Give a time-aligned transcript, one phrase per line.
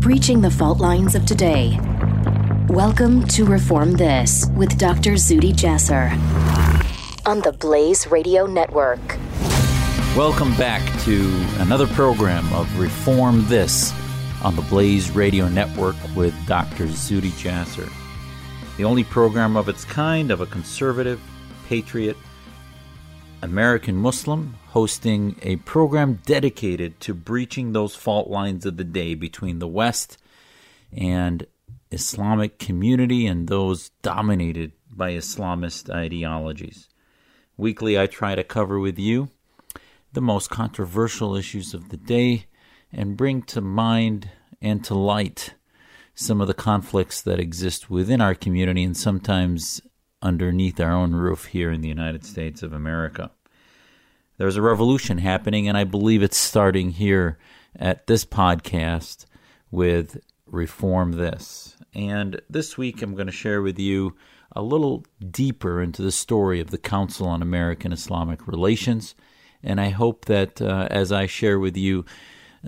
[0.00, 1.78] Breaching the fault lines of today.
[2.68, 5.12] Welcome to Reform This with Dr.
[5.12, 6.12] Zuhdi Jasser
[7.26, 9.00] on the Blaze Radio Network.
[10.16, 13.92] Welcome back to another program of Reform This
[14.42, 16.86] on the Blaze Radio Network with Dr.
[16.86, 17.90] Zuhdi Jasser.
[18.76, 21.20] The only program of its kind of a conservative,
[21.68, 22.16] patriot,
[23.42, 29.58] American Muslim hosting a program dedicated to breaching those fault lines of the day between
[29.58, 30.18] the West
[30.92, 31.46] and
[31.90, 36.90] Islamic community and those dominated by Islamist ideologies.
[37.56, 39.30] Weekly, I try to cover with you
[40.12, 42.44] the most controversial issues of the day
[42.92, 44.28] and bring to mind
[44.60, 45.54] and to light
[46.14, 49.80] some of the conflicts that exist within our community and sometimes
[50.20, 53.30] underneath our own roof here in the United States of America.
[54.38, 57.38] There's a revolution happening, and I believe it's starting here
[57.74, 59.24] at this podcast
[59.70, 61.74] with Reform This.
[61.94, 64.14] And this week, I'm going to share with you
[64.52, 69.14] a little deeper into the story of the Council on American Islamic Relations.
[69.62, 72.04] And I hope that uh, as I share with you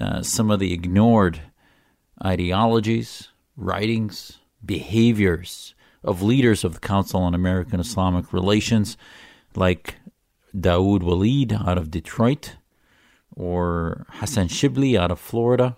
[0.01, 1.43] uh, some of the ignored
[2.25, 8.97] ideologies, writings, behaviors of leaders of the Council on American Islamic Relations,
[9.55, 9.97] like
[10.57, 12.57] Dawood Walid out of Detroit,
[13.35, 15.77] or Hassan Shibli out of Florida,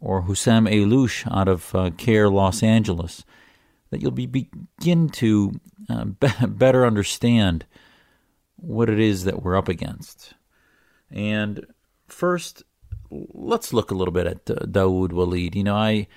[0.00, 3.24] or Hussam Ayloush out of uh, CAIR Los Angeles,
[3.90, 7.66] that you'll be begin to uh, be- better understand
[8.56, 10.34] what it is that we're up against.
[11.10, 11.66] And
[12.08, 12.62] first,
[13.10, 15.54] let's look a little bit at uh, Dawood Walid.
[15.54, 16.08] You know, I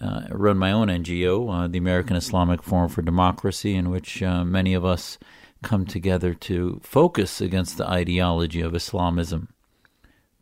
[0.00, 4.44] uh, run my own NGO, uh, the American Islamic Forum for Democracy, in which uh,
[4.44, 5.18] many of us
[5.62, 9.48] come together to focus against the ideology of Islamism,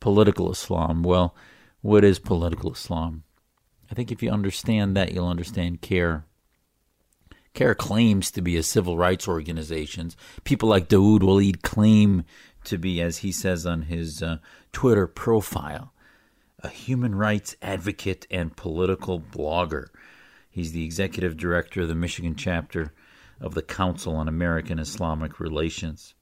[0.00, 1.02] political Islam.
[1.02, 1.34] Well,
[1.80, 3.24] what is political Islam?
[3.90, 6.24] I think if you understand that, you'll understand CAIR.
[7.54, 10.10] CAIR claims to be a civil rights organization.
[10.44, 12.24] People like Dawood Walid claim
[12.64, 14.38] to be, as he says on his uh,
[14.72, 15.92] Twitter profile,
[16.60, 19.86] a human rights advocate and political blogger.
[20.50, 22.92] He's the executive director of the Michigan chapter
[23.40, 26.14] of the Council on American Islamic Relations.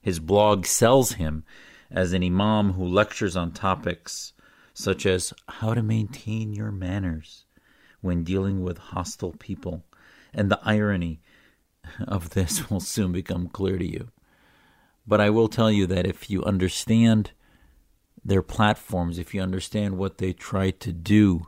[0.00, 1.44] His blog sells him
[1.90, 4.32] as an imam who lectures on topics
[4.72, 7.44] such as how to maintain your manners
[8.00, 9.84] when dealing with hostile people.
[10.32, 11.20] And the irony
[12.06, 14.08] of this will soon become clear to you.
[15.06, 17.32] But I will tell you that if you understand
[18.24, 21.46] their platforms, if you understand what they try to do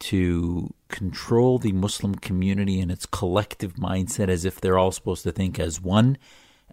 [0.00, 5.32] to control the Muslim community and its collective mindset as if they're all supposed to
[5.32, 6.16] think as one,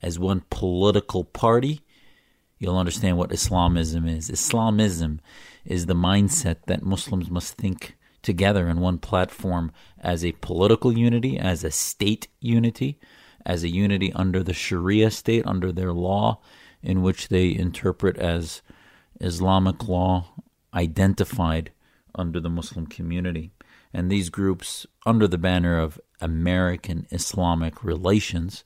[0.03, 1.81] as one political party,
[2.59, 4.29] you'll understand what Islamism is.
[4.29, 5.19] Islamism
[5.65, 11.39] is the mindset that Muslims must think together in one platform as a political unity,
[11.39, 12.99] as a state unity,
[13.45, 16.39] as a unity under the Sharia state, under their law,
[16.83, 18.61] in which they interpret as
[19.21, 20.33] Islamic law
[20.73, 21.71] identified
[22.13, 23.51] under the Muslim community.
[23.93, 28.63] And these groups, under the banner of American Islamic relations,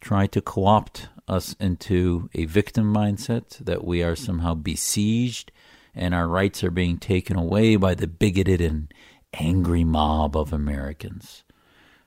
[0.00, 5.50] try to co opt us into a victim mindset that we are somehow besieged
[5.94, 8.92] and our rights are being taken away by the bigoted and
[9.34, 11.42] angry mob of Americans.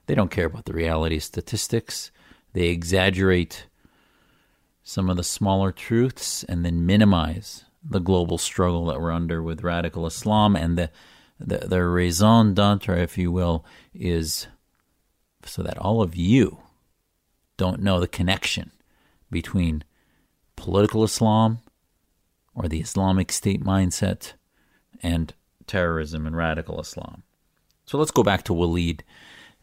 [0.06, 2.12] They don't care about the reality statistics.
[2.54, 3.68] They exaggerate
[4.84, 9.64] some of the smaller truths and then minimize the global struggle that we're under with
[9.64, 10.90] radical Islam and the
[11.40, 14.48] the, the raison d'etre, if you will, is
[15.46, 16.60] so that all of you
[17.58, 18.72] don't know the connection
[19.32, 19.84] between
[20.56, 21.60] political Islam
[22.54, 24.34] or the Islamic State mindset
[25.02, 25.34] and
[25.66, 27.24] terrorism and radical Islam.
[27.86, 29.04] So let's go back to Walid,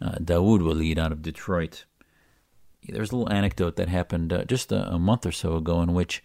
[0.01, 1.85] uh, Dawood Walid out of Detroit.
[2.89, 5.93] There's a little anecdote that happened uh, just a, a month or so ago in
[5.93, 6.23] which,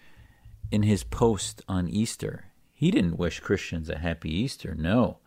[0.72, 4.76] in his post on Easter, he didn't wish Christians a happy Easter.
[4.76, 5.18] No.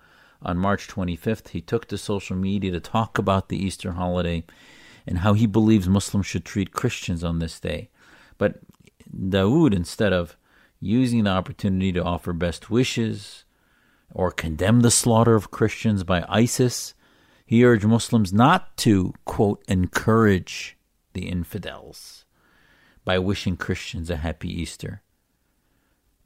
[0.44, 4.44] On March 25th, he took to social media to talk about the Easter holiday
[5.06, 7.90] and how he believes Muslims should treat Christians on this day.
[8.36, 8.60] But
[9.10, 10.36] Dawood, instead of
[10.80, 13.44] using the opportunity to offer best wishes
[14.10, 16.94] or condemn the slaughter of Christians by ISIS,
[17.46, 20.76] he urged Muslims not to, quote, encourage
[21.14, 22.24] the infidels
[23.04, 25.02] by wishing Christians a happy Easter.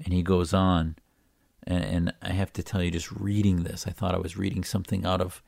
[0.05, 0.97] And he goes on,
[1.69, 4.65] and, and I have to tell you, just reading this, I thought I was reading
[4.65, 5.43] something out of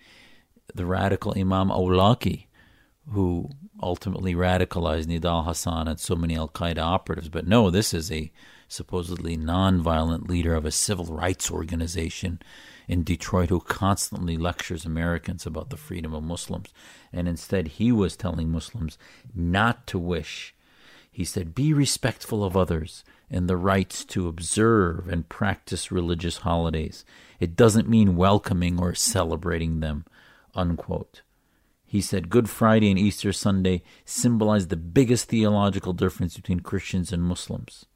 [0.74, 2.46] the radical Imam Awlaki,
[3.10, 3.48] who
[3.82, 7.30] ultimately radicalized Nidal Hassan and so many Al Qaeda operatives.
[7.30, 8.30] But no, this is a
[8.68, 12.38] supposedly non-violent leader of a civil rights organization
[12.86, 16.68] in Detroit who constantly lectures Americans about the freedom of Muslims.
[17.14, 18.98] And instead, he was telling Muslims
[19.34, 20.54] not to wish.
[21.10, 27.04] He said, Be respectful of others and the rights to observe and practice religious holidays.
[27.38, 30.04] It doesn't mean welcoming or celebrating them.
[30.54, 31.22] Unquote.
[31.86, 37.22] He said Good Friday and Easter Sunday symbolize the biggest theological difference between Christians and
[37.22, 37.86] Muslims.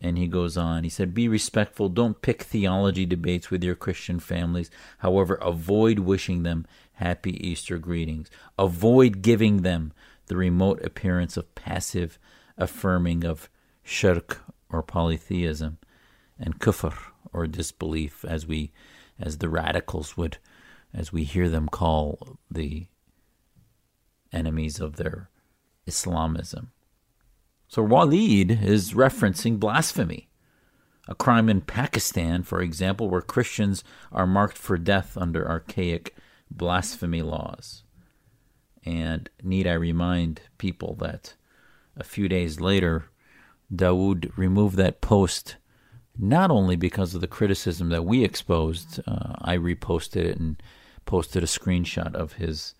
[0.00, 1.88] And he goes on, he said, Be respectful.
[1.88, 4.70] Don't pick theology debates with your Christian families.
[4.98, 8.30] However, avoid wishing them happy Easter greetings.
[8.58, 9.92] Avoid giving them
[10.26, 12.18] the remote appearance of passive
[12.56, 13.48] affirming of
[13.82, 15.78] shirk or polytheism
[16.38, 16.94] and kufr
[17.32, 18.72] or disbelief as we
[19.18, 20.38] as the radicals would
[20.94, 22.86] as we hear them call the
[24.32, 25.30] enemies of their
[25.86, 26.72] Islamism.
[27.68, 30.28] So Walid is referencing blasphemy,
[31.08, 36.14] a crime in Pakistan, for example, where Christians are marked for death under archaic
[36.50, 37.84] blasphemy laws.
[38.84, 41.34] And need I remind people that
[41.96, 43.06] a few days later,
[43.74, 45.56] Dawood removed that post
[46.18, 50.62] not only because of the criticism that we exposed, uh, I reposted it and
[51.06, 52.74] posted a screenshot of his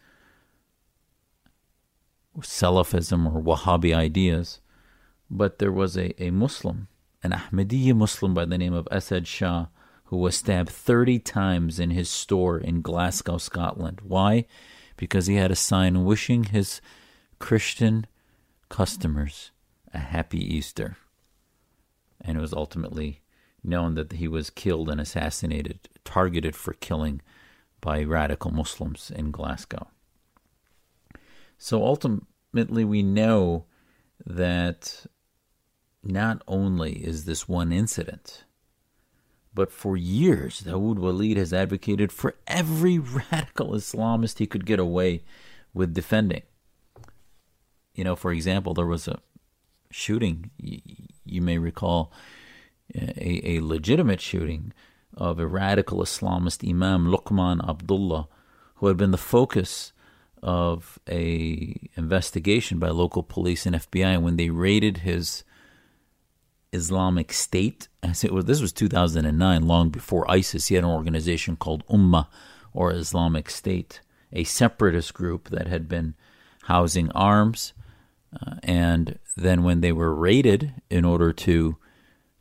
[2.38, 4.60] Salafism or Wahhabi ideas,
[5.30, 6.88] but there was a, a Muslim,
[7.22, 9.66] an Ahmadiyya Muslim by the name of Asad Shah,
[10.04, 14.00] who was stabbed 30 times in his store in Glasgow, Scotland.
[14.02, 14.44] Why?
[14.98, 16.82] Because he had a sign wishing his
[17.38, 18.06] Christian
[18.68, 19.51] customers
[19.92, 20.96] a happy Easter.
[22.20, 23.20] And it was ultimately
[23.64, 27.20] known that he was killed and assassinated, targeted for killing
[27.80, 29.88] by radical Muslims in Glasgow.
[31.58, 33.66] So ultimately, we know
[34.24, 35.06] that
[36.02, 38.44] not only is this one incident,
[39.54, 42.98] but for years, Dawood Walid has advocated for every
[43.30, 45.22] radical Islamist he could get away
[45.74, 46.42] with defending.
[47.94, 49.20] You know, for example, there was a
[49.92, 50.50] shooting,
[51.24, 52.12] you may recall,
[52.94, 54.72] uh, a, a legitimate shooting
[55.16, 58.28] of a radical Islamist Imam Luqman Abdullah,
[58.76, 59.92] who had been the focus
[60.42, 65.44] of a investigation by local police and FBI when they raided his
[66.72, 67.88] Islamic State.
[68.02, 70.66] As it was, this was 2009, long before ISIS.
[70.66, 72.26] He had an organization called Ummah
[72.72, 74.00] or Islamic State,
[74.32, 76.14] a separatist group that had been
[76.64, 77.72] housing arms.
[78.34, 81.76] Uh, and then, when they were raided in order to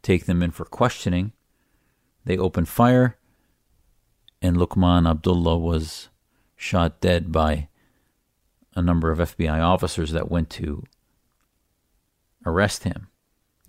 [0.01, 1.33] take them in for questioning,
[2.25, 3.17] they opened fire,
[4.41, 6.09] and Luqman Abdullah was
[6.55, 7.67] shot dead by
[8.75, 10.83] a number of FBI officers that went to
[12.45, 13.07] arrest him.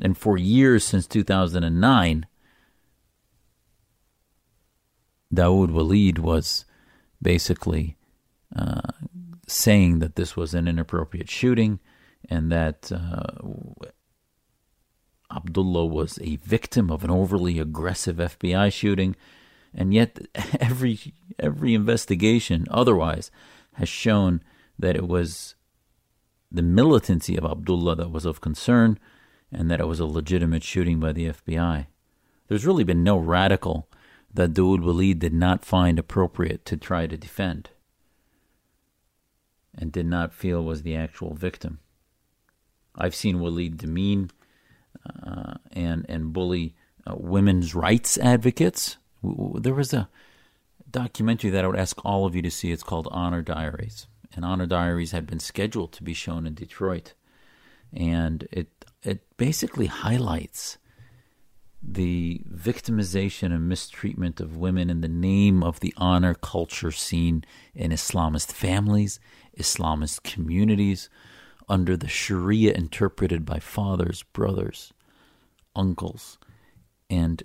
[0.00, 2.26] And for years since 2009,
[5.34, 6.64] Dawood Walid was
[7.20, 7.96] basically
[8.54, 8.92] uh,
[9.46, 11.80] saying that this was an inappropriate shooting
[12.28, 13.38] and that uh,
[15.34, 19.16] Abdullah was a victim of an overly aggressive FBI shooting,
[19.74, 20.18] and yet
[20.60, 20.98] every
[21.38, 23.30] every investigation otherwise
[23.74, 24.42] has shown
[24.78, 25.54] that it was
[26.50, 28.98] the militancy of Abdullah that was of concern
[29.50, 31.86] and that it was a legitimate shooting by the FBI.
[32.48, 33.88] There's really been no radical
[34.34, 37.70] that Dawood Walid did not find appropriate to try to defend
[39.74, 41.78] and did not feel was the actual victim.
[42.96, 44.30] I've seen Walid demean
[45.24, 46.74] uh, and and bully
[47.06, 48.96] uh, women's rights advocates.
[49.22, 50.08] There was a
[50.90, 52.72] documentary that I would ask all of you to see.
[52.72, 57.14] It's called Honor Diaries, and Honor Diaries had been scheduled to be shown in Detroit,
[57.92, 60.78] and it it basically highlights
[61.82, 67.44] the victimization and mistreatment of women in the name of the honor culture seen
[67.74, 69.18] in Islamist families,
[69.58, 71.10] Islamist communities,
[71.68, 74.92] under the Sharia interpreted by fathers, brothers,
[75.74, 76.38] uncles,
[77.08, 77.42] and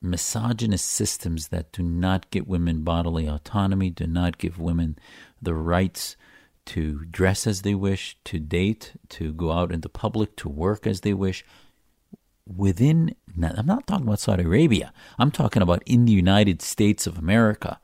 [0.00, 4.98] misogynist systems that do not give women bodily autonomy, do not give women
[5.40, 6.16] the rights
[6.64, 11.00] to dress as they wish, to date, to go out into public, to work as
[11.00, 11.44] they wish.
[12.46, 17.18] Within, I'm not talking about Saudi Arabia, I'm talking about in the United States of
[17.18, 17.80] America.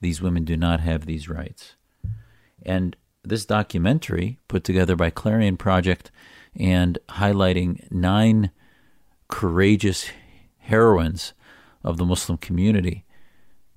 [0.00, 1.76] These women do not have these rights.
[2.62, 6.10] And this documentary, put together by Clarion Project
[6.56, 8.50] and highlighting nine
[9.28, 10.10] courageous
[10.58, 11.32] heroines
[11.82, 13.04] of the Muslim community,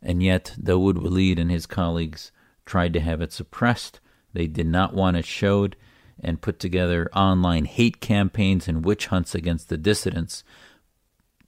[0.02, 2.32] and yet Dawood Walid and his colleagues
[2.66, 4.00] tried to have it suppressed.
[4.34, 5.76] They did not want it showed
[6.20, 10.44] and put together online hate campaigns and witch hunts against the dissidents,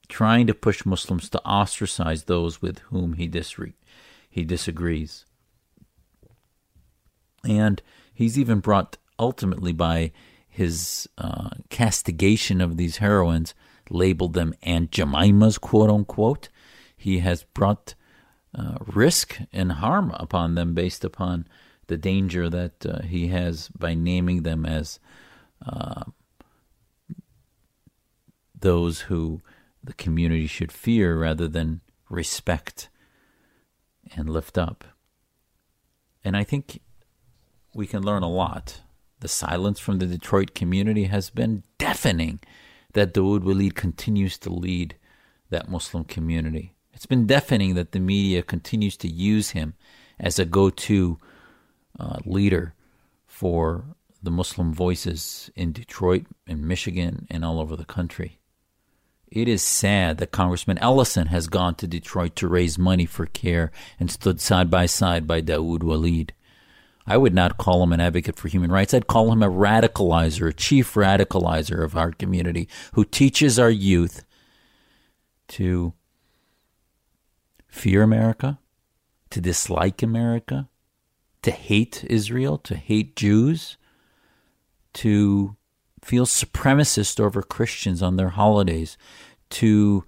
[0.07, 3.73] trying to push Muslims to ostracize those with whom he, disre-
[4.29, 5.25] he disagrees.
[7.43, 7.81] And
[8.13, 10.11] he's even brought ultimately by
[10.47, 13.53] his uh, castigation of these heroines,
[13.89, 16.49] labeled them Aunt Jemimas, quote unquote.
[16.97, 17.95] He has brought
[18.53, 21.47] uh, risk and harm upon them based upon
[21.87, 24.99] the danger that uh, he has by naming them as
[25.65, 26.03] uh,
[28.59, 29.41] those who
[29.83, 32.89] the community should fear rather than respect
[34.15, 34.83] and lift up.
[36.23, 36.81] And I think
[37.73, 38.81] we can learn a lot.
[39.19, 42.39] The silence from the Detroit community has been deafening
[42.93, 44.95] that Dawood Walid continues to lead
[45.49, 46.73] that Muslim community.
[46.93, 49.73] It's been deafening that the media continues to use him
[50.19, 51.17] as a go to
[51.99, 52.73] uh, leader
[53.25, 53.85] for
[54.21, 58.39] the Muslim voices in Detroit, in Michigan, and all over the country.
[59.31, 63.71] It is sad that Congressman Ellison has gone to Detroit to raise money for CAIR
[63.99, 66.33] and stood side by side by Dawood Walid.
[67.09, 68.93] I would not call him an advocate for human rights.
[68.93, 74.23] I'd call him a radicalizer, a chief radicalizer of our community who teaches our youth
[75.49, 75.93] to
[77.67, 78.59] fear America,
[79.31, 80.69] to dislike America,
[81.41, 83.77] to hate Israel, to hate Jews,
[84.93, 85.55] to
[86.03, 88.97] feel supremacist over Christians on their holidays,
[89.49, 90.05] to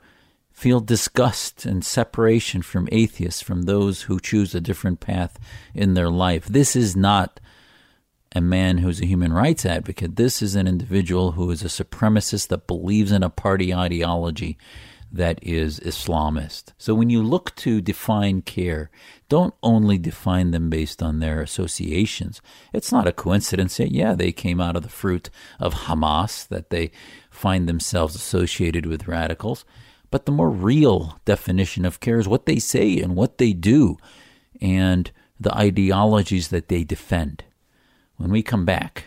[0.62, 5.40] feel disgust and separation from atheists, from those who choose a different path
[5.74, 6.46] in their life.
[6.46, 7.40] This is not
[8.36, 10.18] a man who's a human rights advocate.
[10.18, 14.56] This is an individual who is a supremacist that believes in a party ideology
[15.12, 16.74] that is Islamist.
[16.78, 18.92] So when you look to define CAIR,
[19.30, 22.40] don't only define them based on their associations.
[22.72, 26.70] It's not a coincidence that, yeah, they came out of the fruit of Hamas, that
[26.70, 26.92] they
[27.32, 29.66] find themselves associated with radicals.
[30.12, 33.98] But the more real definition of CAIR is what they say and what they do
[34.62, 37.46] and the ideologies that they defend.
[38.18, 39.06] When we come back,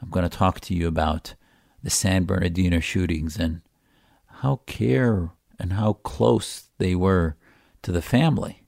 [0.00, 1.34] I'm going to talk to you about
[1.82, 3.60] the San Bernardino shootings and
[4.26, 7.36] how CAIR and how close they were
[7.82, 8.64] to the family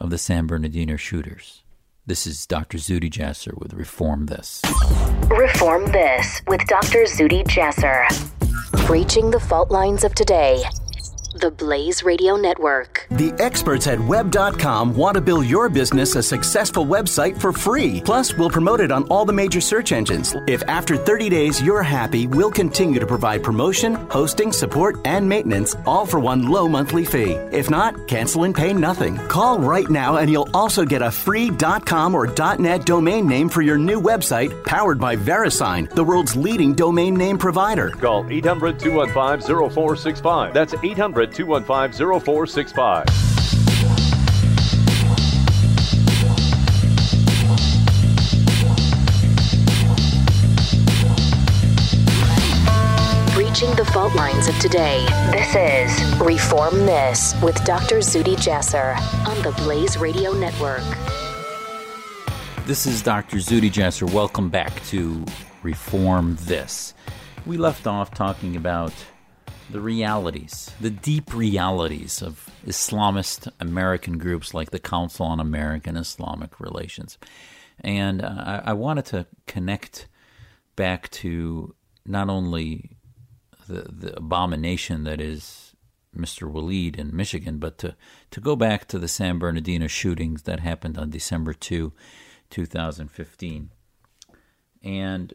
[0.00, 1.62] of the San Bernardino shooters.
[2.06, 2.78] This is Dr.
[2.78, 4.62] Zuhdi Jasser with Reform This.
[5.28, 7.04] Reform This with Dr.
[7.04, 8.06] Zuhdi Jasser.
[8.86, 10.64] Breaching the fault lines of today
[11.34, 13.06] the Blaze Radio Network.
[13.10, 18.00] The experts at web.com want to build your business a successful website for free.
[18.02, 20.34] Plus, we'll promote it on all the major search engines.
[20.46, 25.74] If after 30 days you're happy, we'll continue to provide promotion, hosting, support, and maintenance,
[25.86, 27.32] all for one low monthly fee.
[27.52, 29.16] If not, cancel and pay nothing.
[29.28, 31.50] Call right now and you'll also get a free
[31.84, 36.74] .com or .net domain name for your new website powered by VeriSign, the world's leading
[36.74, 37.90] domain name provider.
[37.90, 40.52] Call 800-215-0465.
[40.52, 43.06] That's 800 215 0465.
[53.34, 55.06] Breaching the fault lines of today.
[55.30, 57.98] This is Reform This with Dr.
[57.98, 60.82] Zuhdi Jasser on the Blaze Radio Network.
[62.66, 63.36] This is Dr.
[63.36, 64.12] Zuhdi Jasser.
[64.12, 65.24] Welcome back to
[65.62, 66.94] Reform This.
[67.46, 68.92] We left off talking about
[69.70, 76.60] the realities, the deep realities of Islamist American groups like the Council on American Islamic
[76.60, 77.18] Relations.
[77.80, 80.06] And uh, I, wanted to connect
[80.76, 81.74] back to
[82.06, 82.96] not only
[83.66, 85.74] the, the abomination that is
[86.16, 86.50] Mr.
[86.50, 87.96] Walid in Michigan, but to,
[88.30, 91.92] to go back to the San Bernardino shootings that happened on December 2,
[92.50, 93.70] 2015.
[94.82, 95.34] And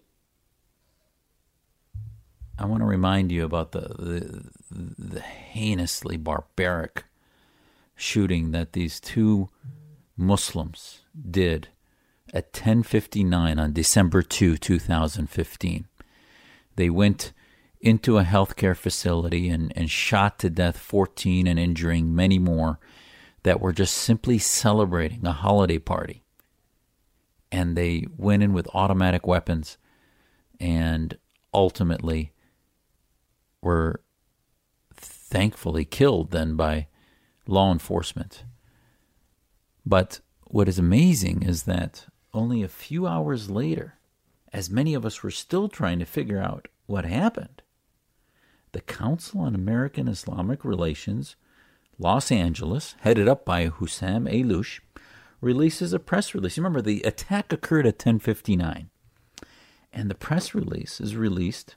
[2.60, 4.44] I want to remind you about the, the,
[4.98, 7.06] the heinously barbaric
[7.96, 9.50] shooting that these two
[10.18, 11.00] Muslims
[11.30, 11.70] did
[12.34, 15.88] at 10:59 on December 2, 2015.
[16.76, 17.32] They went
[17.80, 22.78] into a healthcare facility and, and shot to death 14 and injuring many more
[23.44, 26.24] that were just simply celebrating a holiday party.
[27.52, 29.78] and they went in with automatic weapons
[30.60, 31.18] and
[31.54, 32.32] ultimately
[33.62, 34.02] were
[34.96, 36.88] thankfully killed then by
[37.48, 38.44] law enforcement.
[39.86, 43.96] But what is amazing is that only a few hours later,
[44.52, 47.62] as many of us were still trying to figure out what happened,
[48.72, 51.36] the Council on American Islamic Relations,
[51.98, 54.80] Los Angeles, headed up by Hussam Ayloush,
[55.42, 56.58] releases a press release.
[56.58, 58.90] Remember, the attack occurred at 1059,
[59.92, 61.76] and the press release is released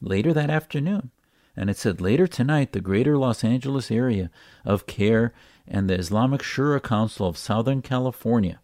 [0.00, 1.10] later that afternoon.
[1.56, 4.30] And it said later tonight, the greater Los Angeles area
[4.64, 5.32] of CAIR
[5.66, 8.60] and the Islamic Shura Council of Southern California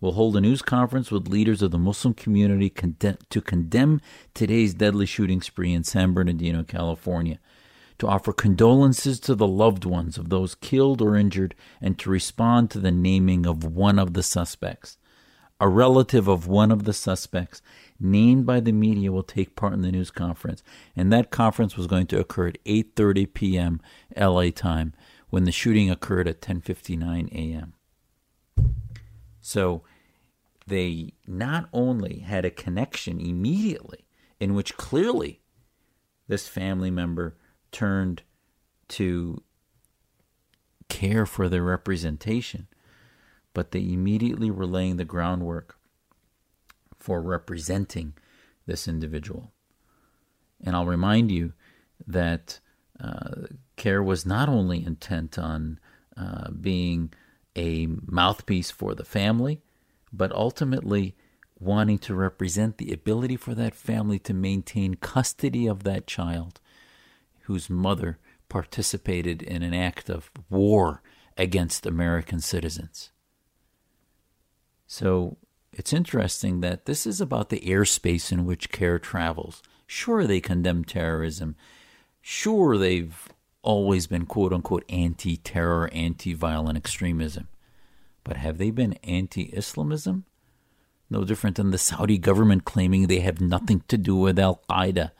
[0.00, 4.00] will hold a news conference with leaders of the Muslim community to condemn
[4.34, 7.38] today's deadly shooting spree in San Bernardino, California,
[7.98, 12.70] to offer condolences to the loved ones of those killed or injured, and to respond
[12.70, 14.98] to the naming of one of the suspects.
[15.60, 17.60] A relative of one of the suspects
[18.00, 20.62] named by the media will take part in the news conference,
[20.94, 23.80] and that conference was going to occur at 8:30 p.m.
[24.16, 24.94] LA time
[25.30, 27.74] when the shooting occurred at 10:59 a.m.
[29.40, 29.82] So
[30.66, 34.06] they not only had a connection immediately,
[34.38, 35.40] in which clearly
[36.28, 37.36] this family member
[37.72, 38.22] turned
[38.88, 39.42] to
[40.88, 42.68] CAIR for their representation,
[43.54, 45.77] but they immediately were laying the groundwork
[46.98, 48.14] for representing
[48.66, 49.52] this individual.
[50.62, 51.52] And I'll remind you
[52.06, 52.60] that
[53.00, 55.78] uh, CAIR was not only intent on
[56.16, 57.12] uh, being
[57.56, 59.62] a mouthpiece for the family,
[60.12, 61.16] but ultimately
[61.58, 66.60] wanting to represent the ability for that family to maintain custody of that child
[67.42, 71.02] whose mother participated in an act of war
[71.36, 73.10] against American citizens.
[74.86, 75.36] So
[75.78, 79.62] it's interesting that this is about the airspace in which CAIR travels.
[79.86, 81.56] Sure, they condemn terrorism.
[82.20, 83.28] Sure, they've
[83.62, 87.48] always been quote unquote anti terror, anti violent extremism.
[88.24, 90.24] But have they been anti Islamism?
[91.10, 95.12] No different than the Saudi government claiming they have nothing to do with Al Qaeda.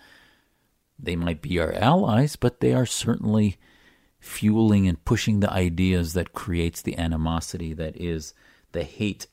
[0.99, 3.57] They might be our allies, but they are certainly
[4.19, 8.35] fueling and pushing the ideas that creates the animosity that is
[8.73, 9.29] the hate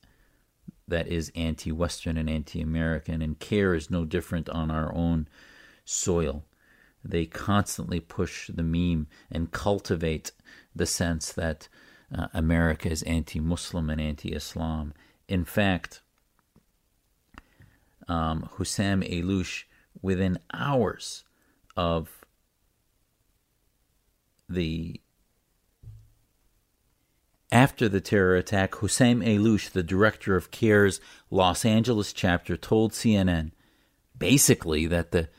[0.88, 5.28] that is anti Western and anti American, and CAIR is no different on our own
[5.84, 6.43] soil
[7.06, 10.32] they constantly push the meme and cultivate
[10.76, 11.69] the sense that
[12.13, 14.93] uh, America is anti Muslim and anti Islam.
[15.28, 16.02] In fact,
[18.08, 19.63] um, Hussam Ayloush,
[20.02, 21.24] within hours
[21.78, 22.26] of
[24.50, 25.00] the
[27.51, 33.51] after the terror attack, Hussam Ayloush, the director of CAIR's Los Angeles chapter, told CNN
[34.17, 35.29] basically that the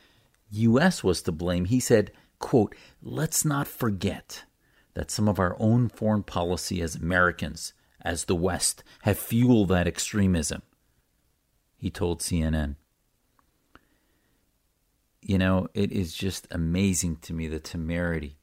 [0.51, 1.03] U.S.
[1.03, 1.65] was to blame.
[1.65, 4.45] He said, quote, let's not forget
[4.93, 9.87] that some of our own foreign policy as Americans, as the West, have fueled that
[9.87, 10.61] extremism.
[11.75, 12.75] He told CNN.
[15.21, 18.37] You know, it is just amazing to me the temerity.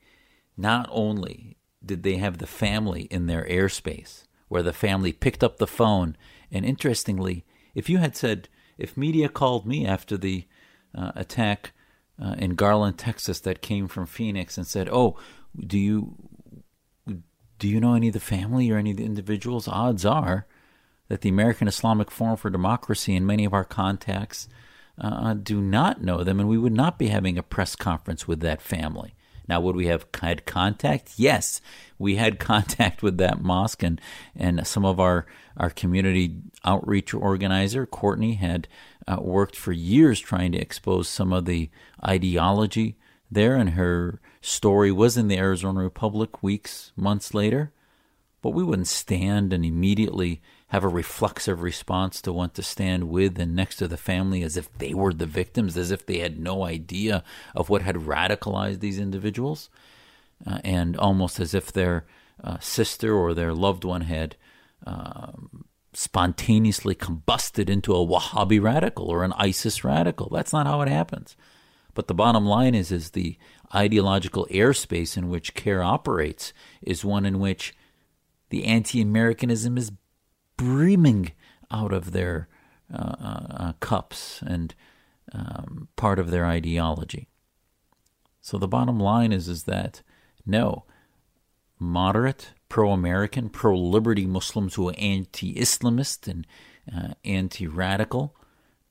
[0.57, 5.59] Not only did they have the family in their airspace, where the family picked up
[5.59, 6.17] the phone,
[6.51, 7.45] and interestingly,
[7.75, 10.47] if you had said, if media called me after the
[10.95, 11.73] uh, attack
[12.23, 15.19] uh, in Garland, Texas, that came from Phoenix and said, "Oh,
[15.59, 16.15] do you
[17.59, 20.47] do you know any of the family or any of the individuals?" Odds are
[21.09, 24.49] that the American Islamic Forum for Democracy and many of our contacts
[24.99, 28.41] uh, do not know them, and we would not be having a press conference with
[28.41, 29.15] that family.
[29.49, 31.15] Now, would we have had contact?
[31.17, 31.61] Yes,
[31.99, 34.01] we had contact with that mosque, and,
[34.35, 35.27] and some of our,
[35.57, 38.69] our community outreach organizer, Courtney, had
[39.07, 41.71] uh, worked for years trying to expose some of the
[42.07, 42.97] ideology
[43.31, 47.73] there, and her story was in the Arizona Republic weeks, months later.
[48.43, 50.43] But we wouldn't stand and immediately
[50.75, 54.57] have a reflexive response to want to stand with and next to the family as
[54.57, 57.23] if they were the victims, as if they had no idea
[57.55, 59.71] of what had radicalized these individuals,
[60.45, 62.05] uh, and almost as if their
[62.43, 64.35] uh, sister or their loved one had
[64.85, 70.29] um, spontaneously combusted into a Wahhabi radical or an ISIS radical.
[70.29, 71.37] That's not how it happens.
[71.95, 73.39] But the bottom line is, is the
[73.73, 77.77] ideological airspace in which CAIR operates is one in which
[78.51, 79.93] the anti-Americanism is
[80.57, 81.33] brimming
[81.71, 82.49] out of their
[82.93, 84.75] uh, uh, uh, cups and
[85.33, 87.29] um, part of their ideology.
[88.41, 90.03] So the bottom line is, is that
[90.47, 90.85] no,
[91.79, 96.47] moderate pro American, pro liberty Muslims who are anti Islamist and
[96.95, 98.37] uh, anti radical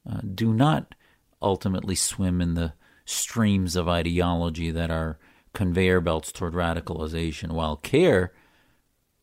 [0.10, 0.96] uh, do not
[1.42, 2.74] ultimately swim in the
[3.06, 5.20] streams of ideology that are
[5.54, 8.34] conveyor belts toward radicalization, while CAIR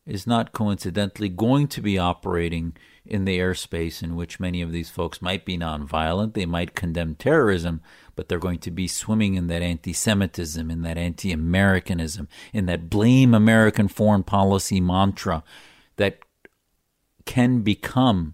[0.05, 4.89] is not coincidentally going to be operating in the airspace in which many of these
[4.89, 6.33] folks might be nonviolent.
[6.33, 7.81] They might condemn terrorism,
[8.15, 12.65] but they're going to be swimming in that anti Semitism, in that anti Americanism, in
[12.65, 15.43] that blame American foreign policy mantra
[15.97, 16.19] that
[17.25, 18.33] can become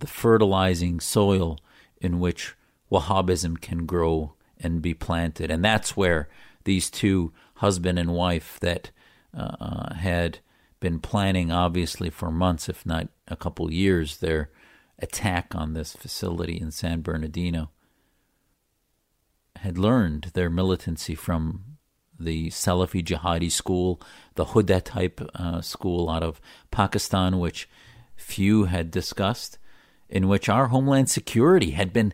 [0.00, 1.58] the fertilizing soil
[2.00, 2.54] in which
[2.90, 5.50] Wahhabism can grow and be planted.
[5.50, 6.28] And that's where
[6.64, 8.90] these two husband and wife that
[9.36, 10.40] uh, had
[10.84, 14.50] been planning, obviously, for months, if not a couple years, their
[14.98, 17.70] attack on this facility in San Bernardino,
[19.56, 21.78] had learned their militancy from
[22.20, 23.98] the Salafi jihadi school,
[24.34, 26.38] the Huda type uh, school out of
[26.70, 27.66] Pakistan, which
[28.14, 29.56] few had discussed,
[30.10, 32.12] in which our Homeland Security had been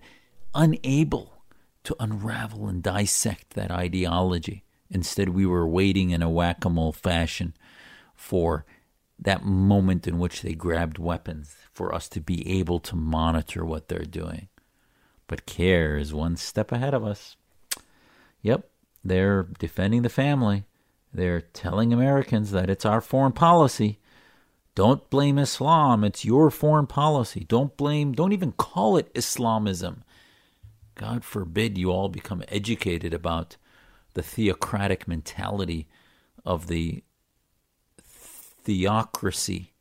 [0.54, 1.42] unable
[1.82, 4.62] to unravel and dissect that ideology.
[4.88, 7.52] Instead, we were waiting in a whack a mole fashion
[8.20, 8.66] for
[9.18, 13.88] that moment in which they grabbed weapons for us to be able to monitor what
[13.88, 14.48] they're doing.
[15.26, 17.36] But CAIR is one step ahead of us.
[18.42, 18.68] Yep,
[19.02, 20.64] they're defending the family.
[21.12, 23.98] They're telling Americans that it's our foreign policy.
[24.74, 26.04] Don't blame Islam.
[26.04, 27.44] It's your foreign policy.
[27.48, 30.04] Don't blame, don't even call it Islamism.
[30.94, 33.56] God forbid you all become educated about
[34.12, 35.88] the theocratic mentality
[36.44, 37.02] of the
[38.70, 39.72] theocracy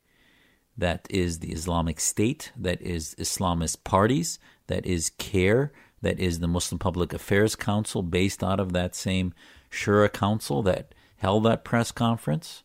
[0.76, 5.70] that is the Islamic State, that is Islamist parties, that is CAIR,
[6.02, 9.32] that is the Muslim Public Affairs Council, based out of that same
[9.70, 12.64] Shura Council that held that press conference.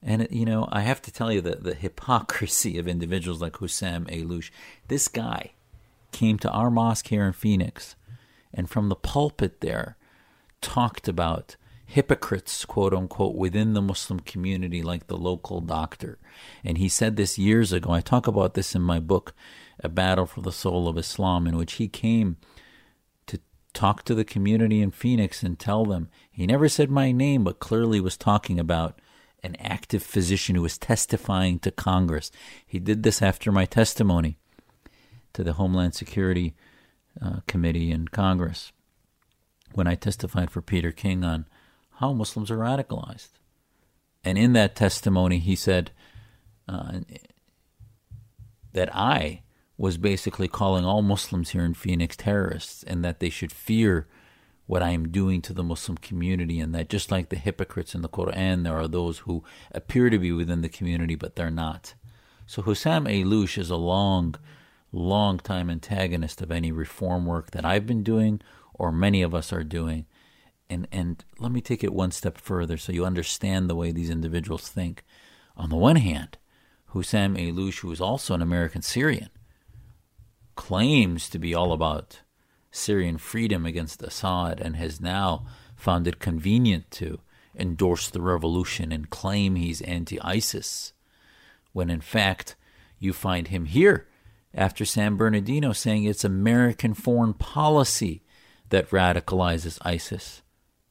[0.00, 4.06] And, you know, I have to tell you that the hypocrisy of individuals like Hussam
[4.06, 4.52] Ayloush.
[4.86, 5.54] This guy
[6.12, 7.96] came to our mosque here in Phoenix
[8.54, 9.96] and from the pulpit there
[10.60, 11.56] talked about
[11.90, 16.18] hypocrites, quote unquote, within the Muslim community, like the local doctor.
[16.64, 17.90] And he said this years ago.
[17.90, 19.34] I talk about this in my book,
[19.80, 22.36] A Battle for the Soul of Islam, in which he came
[23.26, 23.40] to
[23.72, 26.08] talk to the community in Phoenix and tell them.
[26.30, 29.00] He never said my name, but clearly was talking about
[29.42, 32.30] an active physician who was testifying to Congress.
[32.64, 34.38] He did this after my testimony
[35.32, 36.54] to the Homeland Security
[37.20, 38.70] uh, Committee in Congress
[39.72, 41.46] when I testified for Peter King on
[42.00, 43.28] how Muslims are radicalized.
[44.24, 45.90] And in that testimony, he said
[46.66, 47.00] uh,
[48.72, 49.42] that I
[49.76, 54.08] was basically calling all Muslims here in Phoenix terrorists and that they should fear
[54.66, 58.02] what I am doing to the Muslim community, and that just like the hypocrites in
[58.02, 61.94] the Quran, there are those who appear to be within the community, but they're not.
[62.46, 64.36] So Hussam Ayloush is a long,
[64.92, 68.40] long time antagonist of any reform work that I've been doing
[68.72, 70.06] or many of us are doing
[70.70, 74.10] and and let me take it one step further so you understand the way these
[74.10, 75.04] individuals think.
[75.56, 76.38] On the one hand,
[76.94, 79.28] Hussam Ayloush, who is also an American Syrian,
[80.54, 82.20] claims to be all about
[82.70, 87.20] Syrian freedom against Assad and has now found it convenient to
[87.56, 90.92] endorse the revolution and claim he's anti ISIS,
[91.72, 92.56] when in fact
[92.98, 94.06] you find him here
[94.54, 98.22] after San Bernardino saying it's American foreign policy
[98.70, 100.42] that radicalizes ISIS.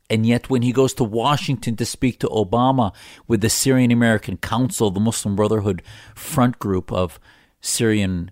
[0.09, 2.93] And yet, when he goes to Washington to speak to Obama
[3.27, 5.83] with the Syrian American Council, the Muslim Brotherhood
[6.15, 7.19] front group of
[7.61, 8.31] Syrian,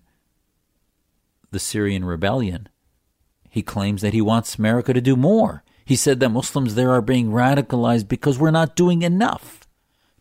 [1.52, 2.68] the Syrian rebellion,
[3.50, 5.64] he claims that he wants America to do more.
[5.86, 9.68] He said that Muslims there are being radicalized because we're not doing enough.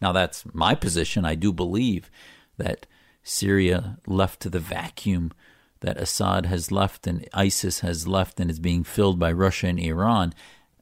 [0.00, 1.24] Now, that's my position.
[1.24, 2.10] I do believe
[2.58, 2.86] that
[3.22, 5.32] Syria, left to the vacuum
[5.80, 9.80] that Assad has left and ISIS has left and is being filled by Russia and
[9.80, 10.32] Iran,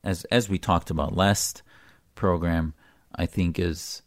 [0.05, 1.63] as as we talked about last
[2.15, 2.75] program,
[3.15, 4.03] I think is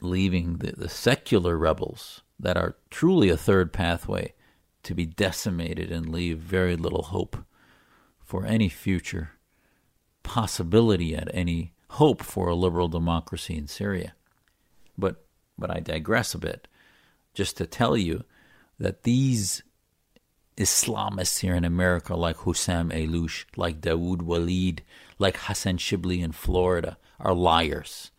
[0.00, 4.34] leaving the, the secular rebels that are truly a third pathway
[4.82, 7.36] to be decimated and leave very little hope
[8.18, 9.32] for any future
[10.24, 14.14] possibility at any hope for a liberal democracy in Syria.
[14.96, 15.24] But
[15.58, 16.66] but I digress a bit
[17.34, 18.24] just to tell you
[18.78, 19.62] that these
[20.56, 24.82] Islamists here in America, like Hussam Ayloush, like Dawood Walid,
[25.18, 28.10] like Hassan Shibli in Florida, are liars.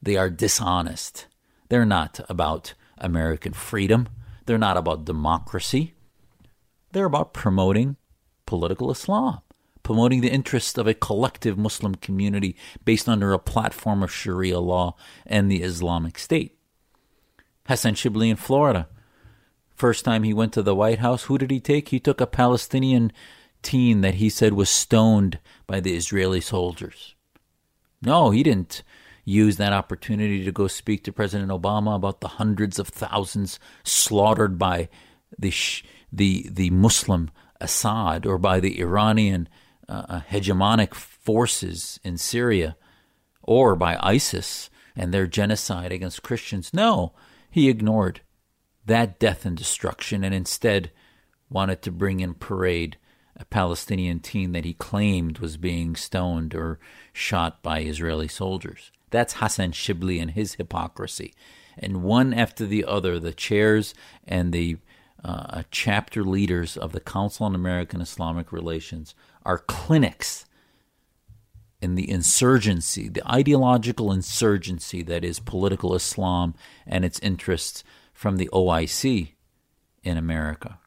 [0.00, 1.26] They are dishonest.
[1.68, 4.08] They're not about American freedom.
[4.46, 5.94] They're not about democracy.
[6.92, 7.96] They're about promoting
[8.44, 9.40] political Islam,
[9.82, 14.96] promoting the interests of a collective Muslim community based under a platform of Sharia law
[15.24, 16.58] and the Islamic State.
[17.66, 18.88] Hassan Shibli in Florida.
[19.82, 21.88] First time he went to the White House, who did he take?
[21.88, 23.10] He took a Palestinian
[23.62, 27.16] teen that he said was stoned by the Israeli soldiers.
[28.00, 28.84] No, he didn't
[29.24, 34.56] use that opportunity to go speak to President Obama about the hundreds of thousands slaughtered
[34.56, 34.88] by
[35.36, 35.52] the
[36.12, 39.48] the the Muslim Assad or by the Iranian
[39.88, 42.76] uh, uh, hegemonic forces in Syria
[43.42, 46.72] or by ISIS and their genocide against Christians.
[46.72, 47.14] No,
[47.50, 48.20] he ignored
[48.86, 50.90] that death and destruction and instead
[51.48, 52.96] wanted to bring in parade
[53.36, 56.78] a Palestinian teen that he claimed was being stoned or
[57.12, 58.90] shot by Israeli soldiers.
[59.10, 61.34] That's Hassan Shibli and his hypocrisy.
[61.78, 63.94] And one after the other, the chairs
[64.26, 64.76] and the
[65.24, 69.14] uh, chapter leaders of the Council on American Islamic Relations
[69.44, 70.44] are clinics
[71.80, 76.54] in the insurgency, the ideological insurgency that is political Islam
[76.86, 77.82] and its interests
[78.22, 79.32] from the OIC
[80.04, 80.78] in America.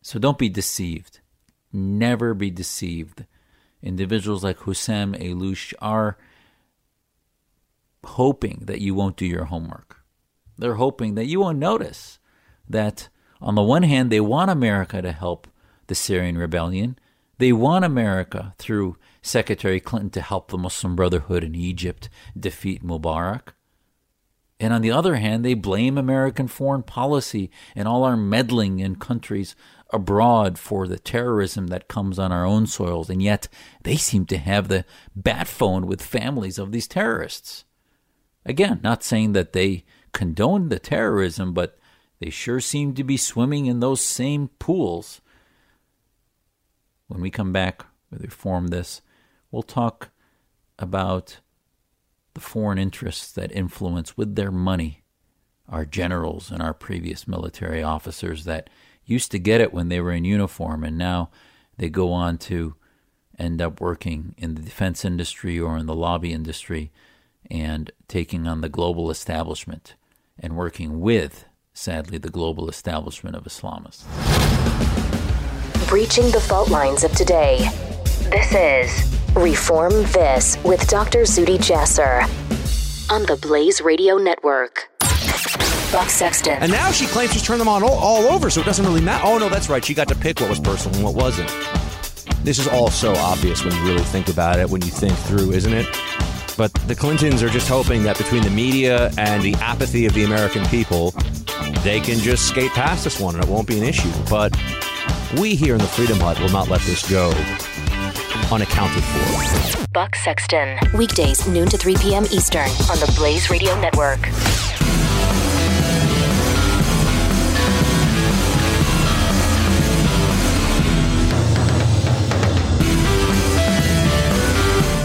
[0.00, 1.20] So don't be deceived.
[1.74, 3.26] Never be deceived.
[3.82, 6.16] Individuals like Hussam Ayloush are
[8.02, 9.98] hoping that you won't do your homework.
[10.56, 12.18] They're hoping that you won't notice
[12.66, 15.48] that, on the one hand, they want America to help
[15.88, 16.98] the Syrian rebellion.
[17.36, 22.08] They want America, through Secretary Clinton, to help the Muslim Brotherhood in Egypt
[22.38, 23.52] defeat Mubarak.
[24.60, 28.96] And on the other hand, they blame American foreign policy and all our meddling in
[28.96, 29.56] countries
[29.88, 33.08] abroad for the terrorism that comes on our own soils.
[33.08, 33.48] And yet
[33.82, 34.84] they seem to have the
[35.16, 37.64] bat phone with families of these terrorists.
[38.44, 41.78] Again, not saying that they condone the terrorism, but
[42.20, 45.22] they sure seem to be swimming in those same pools.
[47.08, 49.00] When we come back with Reform This,
[49.50, 50.10] we'll talk
[50.78, 51.40] about
[52.34, 55.02] the foreign interests that influence with their money
[55.70, 58.68] our generals and our previous military officers that
[59.04, 61.30] used to get it when they were in uniform and now
[61.78, 62.74] they go on to
[63.38, 66.90] end up working in the defense industry or in the lobby industry
[67.50, 69.94] and taking on the global establishment
[70.38, 74.04] and working with, sadly, the global establishment of Islamists.
[75.88, 77.68] Breaching the fault lines of today.
[78.30, 81.20] This is Reform This with Dr.
[81.20, 82.22] Zuhdi Jasser
[83.12, 84.90] on the Blaze Radio Network.
[85.92, 86.58] Buck Sexton.
[86.60, 89.00] And now she claims she's turned them on all, all, over, so it doesn't really
[89.00, 89.24] matter.
[89.24, 89.84] Oh, no, that's right.
[89.84, 91.48] She got to pick what was personal and what wasn't.
[92.42, 95.52] This is all so obvious when you really think about it, when you think through,
[95.52, 95.86] isn't it?
[96.56, 100.24] But the Clintons are just hoping that between the media and the apathy of the
[100.24, 101.12] American people,
[101.84, 104.10] they can just skate past this one and it won't be an issue.
[104.28, 104.56] But
[105.38, 107.32] we here in the Freedom Hut will not let this go
[108.52, 109.86] unaccounted for.
[109.92, 110.78] Buck Sexton.
[110.94, 112.24] Weekdays, noon to 3 p.m.
[112.30, 114.20] Eastern on the Blaze Radio Network.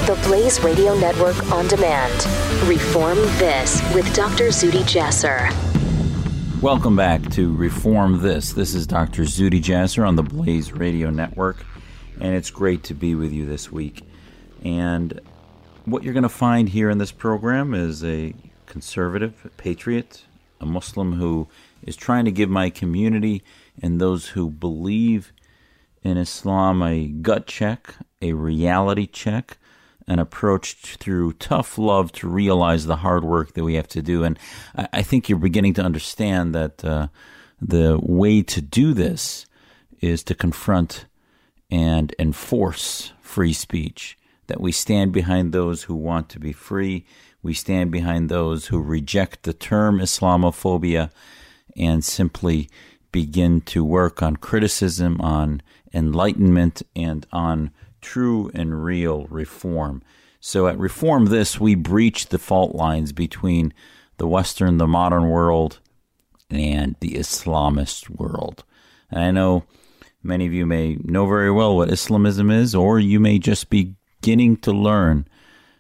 [0.06, 2.14] The Blaze Radio Network on demand.
[2.70, 4.50] Reform This with Dr.
[4.50, 5.52] Zuhdi Jasser.
[6.62, 8.54] Welcome back to Reform This.
[8.54, 9.24] This is Dr.
[9.24, 11.58] Zuhdi Jasser on the Blaze Radio Network
[12.20, 14.02] and it's great to be with you this week.
[14.64, 15.20] And
[15.86, 18.34] what you're going to find here in this program is a
[18.66, 20.24] conservative, patriot,
[20.60, 21.48] a Muslim who
[21.84, 23.44] is trying to give my community
[23.82, 25.32] and those who believe
[26.04, 29.58] in Islam a gut check, a reality check,
[30.08, 34.24] an approach through tough love to realize the hard work that we have to do.
[34.24, 34.38] And
[34.76, 37.08] I, I think you're beginning to understand that uh,
[37.62, 39.46] the way to do this
[40.02, 41.06] is to confront
[41.70, 47.06] and enforce free speech, that we stand behind those who want to be free,
[47.42, 51.12] we stand behind those who reject the term Islamophobia,
[51.78, 52.70] and simply
[53.12, 55.62] begin to work on criticism, on
[55.94, 60.02] enlightenment, and on true and real reform.
[60.40, 63.74] So at Reform This, we breach the fault lines between
[64.18, 65.80] the Western, the modern world,
[66.50, 68.64] and the Islamist world.
[69.10, 69.64] And I know
[70.26, 73.94] Many of you may know very well what Islamism is, or you may just be
[74.20, 75.28] beginning to learn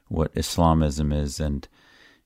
[0.08, 1.68] what Islamism is, and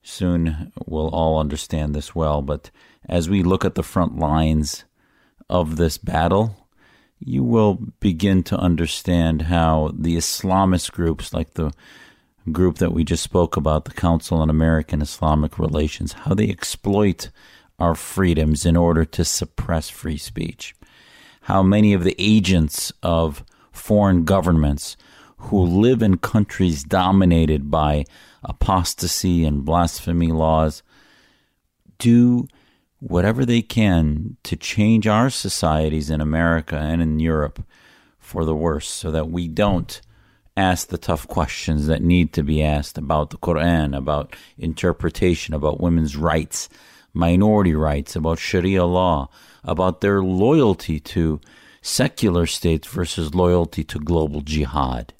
[0.04, 2.42] soon we'll all understand this well.
[2.42, 2.72] But
[3.08, 4.84] as we look at the front lines
[5.50, 6.68] of this battle,
[7.20, 11.72] you will begin to understand how the Islamist groups, like the
[12.52, 17.30] group that we just spoke about, the Council on American Islamic Relations, how they exploit
[17.80, 20.76] our freedoms in order to suppress free speech
[21.50, 24.96] how many of the agents of foreign governments
[25.38, 28.06] who live in countries dominated by
[28.44, 30.84] apostasy and blasphemy laws
[31.98, 32.48] do
[33.00, 37.64] whatever they can to change our societies in America and in Europe
[38.20, 40.02] for the worse so that we don't
[40.56, 45.82] ask the tough questions that need to be asked about the Quran, about interpretation, about
[45.82, 46.70] women's rights,
[47.14, 49.30] minority rights, about Sharia law,
[49.64, 51.40] about their loyalty to
[51.82, 55.14] secular states versus loyalty to global jihad.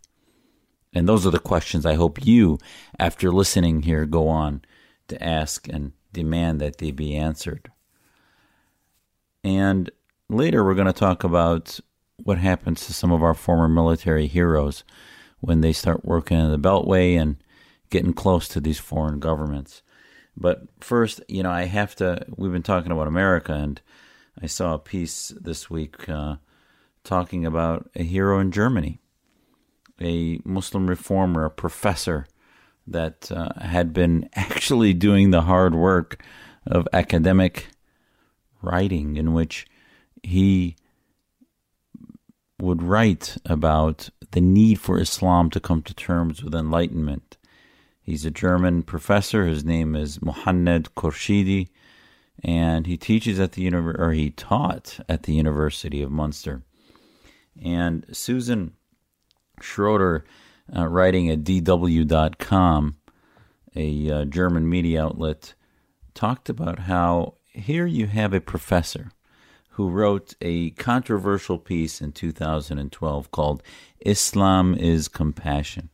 [0.94, 2.58] And those are the questions I hope you,
[2.98, 4.62] after listening here, go on
[5.08, 7.72] to ask and demand that they be answered.
[9.44, 9.90] And
[10.30, 11.80] later, we're going to talk about
[12.18, 14.84] what happens to some of our former military heroes
[15.40, 17.38] when they start working in the Beltway and
[17.90, 19.82] getting close to these foreign governments.
[20.40, 22.26] But first, you know, I have to.
[22.36, 23.82] We've been talking about America, and
[24.42, 26.38] I saw a piece this week uh,
[27.04, 29.02] talking about a hero in Germany,
[30.00, 32.26] a Muslim reformer, a professor
[32.88, 36.24] that uh, had been actually doing the hard work
[36.66, 37.68] of academic
[38.62, 39.68] writing, in which
[40.24, 40.78] he
[42.62, 47.38] would write about the need for Islam to come to terms with enlightenment.
[48.10, 49.46] He's a German professor.
[49.46, 51.68] His name is Muhannad Khorshidi,
[52.44, 56.64] and he teaches at the univer- or he taught at the University of Munster.
[57.62, 58.74] And Susan
[59.62, 60.26] Schroeder,
[60.76, 62.98] uh, writing at DW.com,
[63.76, 65.54] a uh, German media outlet,
[66.16, 69.12] talked about how here you have a professor
[69.74, 73.62] who wrote a controversial piece in 2012 called
[74.00, 75.90] Islam is Compassion.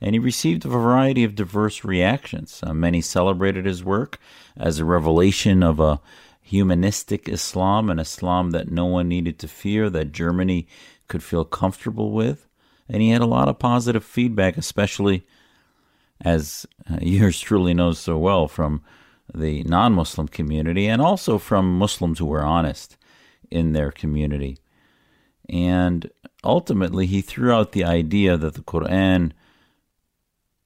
[0.00, 2.60] And he received a variety of diverse reactions.
[2.62, 4.18] Uh, many celebrated his work
[4.56, 6.00] as a revelation of a
[6.42, 10.68] humanistic Islam, an Islam that no one needed to fear, that Germany
[11.08, 12.46] could feel comfortable with.
[12.88, 15.26] And he had a lot of positive feedback, especially
[16.20, 18.82] as uh, yours truly knows so well from
[19.34, 22.96] the non Muslim community and also from Muslims who were honest
[23.50, 24.58] in their community.
[25.48, 26.10] And
[26.44, 29.32] ultimately, he threw out the idea that the Quran,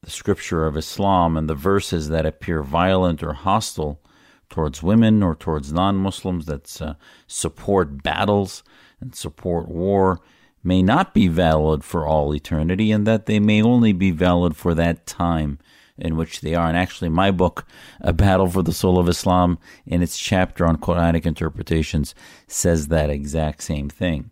[0.02, 4.00] the scripture of Islam, and the verses that appear violent or hostile
[4.48, 6.94] towards women or towards non Muslims that uh,
[7.26, 8.62] support battles
[9.00, 10.20] and support war
[10.62, 14.74] may not be valid for all eternity and that they may only be valid for
[14.74, 15.58] that time
[15.96, 16.68] in which they are.
[16.68, 17.66] And actually, my book,
[18.00, 22.14] A Battle for the Soul of Islam, in its chapter on Quranic interpretations,
[22.46, 24.30] says that exact same thing.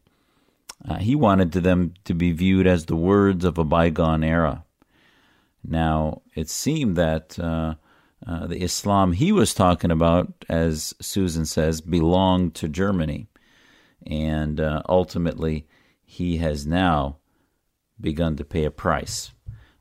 [0.86, 4.64] Uh, he wanted to them to be viewed as the words of a bygone era.
[5.64, 7.74] Now, it seemed that uh,
[8.26, 13.28] uh, the Islam he was talking about, as Susan says, belonged to Germany.
[14.06, 15.66] And uh, ultimately,
[16.04, 17.18] he has now
[18.00, 19.32] begun to pay a price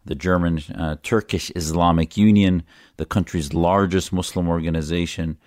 [0.07, 2.63] the German uh, Turkish Islamic Union,
[2.95, 5.37] the country's largest Muslim organization,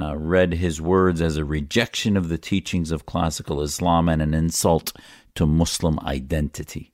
[0.00, 4.34] uh, read his words as a rejection of the teachings of classical Islam and an
[4.34, 4.92] insult
[5.34, 6.92] to Muslim identity.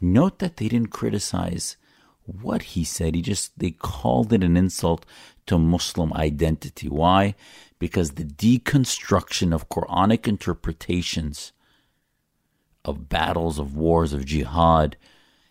[0.00, 1.76] Note that they didn't criticize
[2.24, 3.14] what he said.
[3.14, 5.04] He just they called it an insult
[5.46, 6.88] to Muslim identity.
[6.88, 7.34] Why?
[7.78, 11.52] Because the deconstruction of Quranic interpretations
[12.84, 14.96] of battles, of wars, of jihad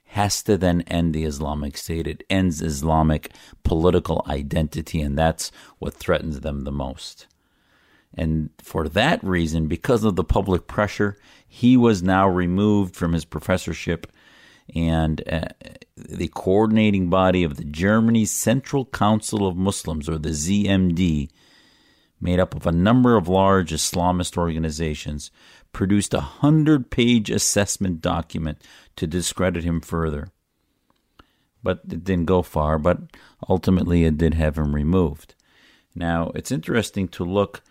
[0.05, 2.05] has to then end the Islamic State.
[2.05, 3.31] It ends Islamic
[3.63, 7.27] political identity, and that's what threatens them the most.
[8.13, 13.23] And for that reason, because of the public pressure, he was now removed from his
[13.23, 14.11] professorship.
[14.73, 15.49] And uh,
[15.97, 21.29] the coordinating body of the Germany's Central Council of Muslims, or the ZMD,
[22.21, 25.31] made up of a number of large Islamist organizations,
[25.73, 28.61] produced a hundred page assessment document
[28.95, 30.29] to discredit him further.
[31.63, 32.99] But it didn't go far, but
[33.47, 35.35] ultimately it did have him removed.
[35.95, 37.61] Now, it's interesting to look.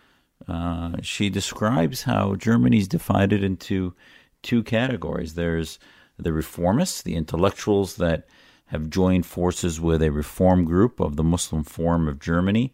[0.47, 3.93] Uh, she describes how Germany's divided into
[4.41, 5.33] two categories.
[5.33, 5.79] There's
[6.17, 8.27] the reformists, the intellectuals that
[8.67, 12.73] have joined forces with a reform group of the Muslim Forum of Germany,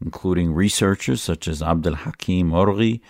[0.00, 3.00] including researchers such as Abdul Hakim Ourghi,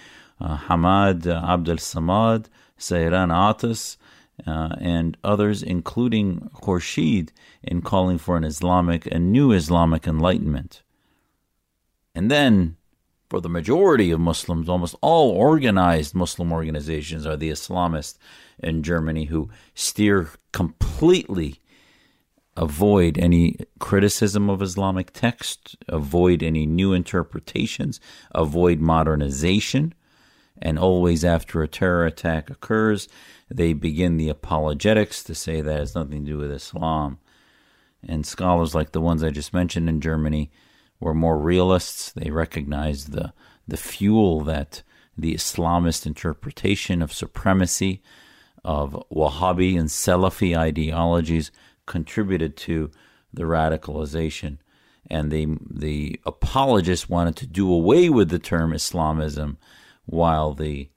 [0.41, 2.47] uh, Hamed Abdel Samad,
[2.79, 3.97] Seyran Atas,
[4.47, 7.31] uh, and others, including Khorshid,
[7.63, 10.83] in calling for an Islamic, a new Islamic enlightenment.
[12.15, 12.77] And then,
[13.35, 18.17] for the majority of Muslims, almost all organized Muslim organizations are the Islamists
[18.61, 21.57] in Germany who steer completely
[22.57, 27.99] avoid any criticism of Islamic text, avoid any new interpretations,
[28.31, 29.93] avoid modernization,
[30.63, 33.09] and always after a terror attack occurs,
[33.51, 37.19] they begin the apologetics to say that has nothing to do with Islam.
[38.07, 40.53] And scholars like the ones I just mentioned in Germany
[41.01, 42.13] were more realists.
[42.13, 43.33] They recognized the
[43.67, 44.83] the fuel that
[45.17, 48.03] the Islamist interpretation of supremacy
[48.65, 51.51] of Wahhabi and Salafi ideologies
[51.87, 52.91] contributed to
[53.33, 54.59] the radicalization.
[55.11, 59.59] And the, the apologists wanted to do away with the term Islamism,
[60.07, 60.89] while the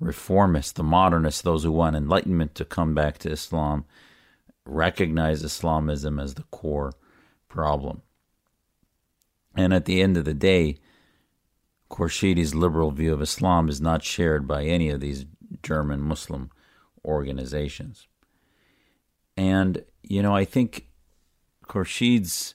[0.00, 3.84] reformists, the modernists, those who want enlightenment to come back to Islam,
[4.64, 6.92] recognize Islamism as the core
[7.48, 8.02] problem.
[9.56, 10.78] And at the end of the day,
[11.90, 15.24] Khorshidi's liberal view of Islam is not shared by any of these
[15.62, 16.50] German Muslim
[17.04, 18.06] organizations.
[19.36, 20.86] And, you know, I think
[21.68, 22.54] Khorshid's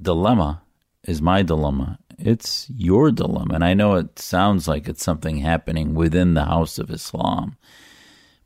[0.00, 0.62] dilemma
[1.04, 1.98] is my dilemma.
[2.18, 3.54] It's your dilemma.
[3.54, 7.56] And I know it sounds like it's something happening within the House of Islam,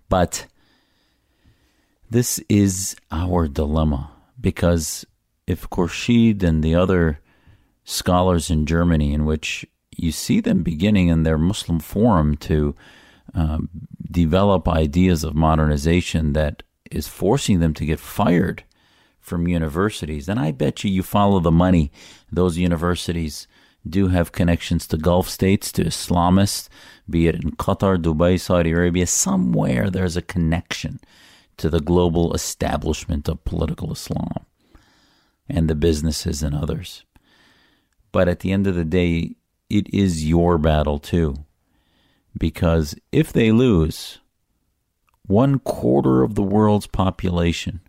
[0.08, 0.46] but
[2.10, 5.06] this is our dilemma because
[5.46, 7.20] if Khorshid and the other
[7.90, 9.66] scholars in Germany, in which
[9.96, 12.74] you see them beginning in their Muslim forum to
[13.34, 13.68] um,
[14.10, 18.64] develop ideas of modernization that is forcing them to get fired
[19.20, 20.28] from universities.
[20.28, 21.92] And I bet you, you follow the money.
[22.32, 23.46] Those universities
[23.88, 26.68] do have connections to Gulf states, to Islamists,
[27.08, 29.06] be it in Qatar, Dubai, Saudi Arabia.
[29.06, 31.00] Somewhere there's a connection
[31.56, 34.46] to the global establishment of political Islam
[35.48, 37.04] and the businesses and others.
[38.12, 39.36] But at the end of the day,
[39.68, 41.36] it is your battle too.
[42.38, 44.18] Because if they lose,
[45.26, 47.80] one quarter of the world's population,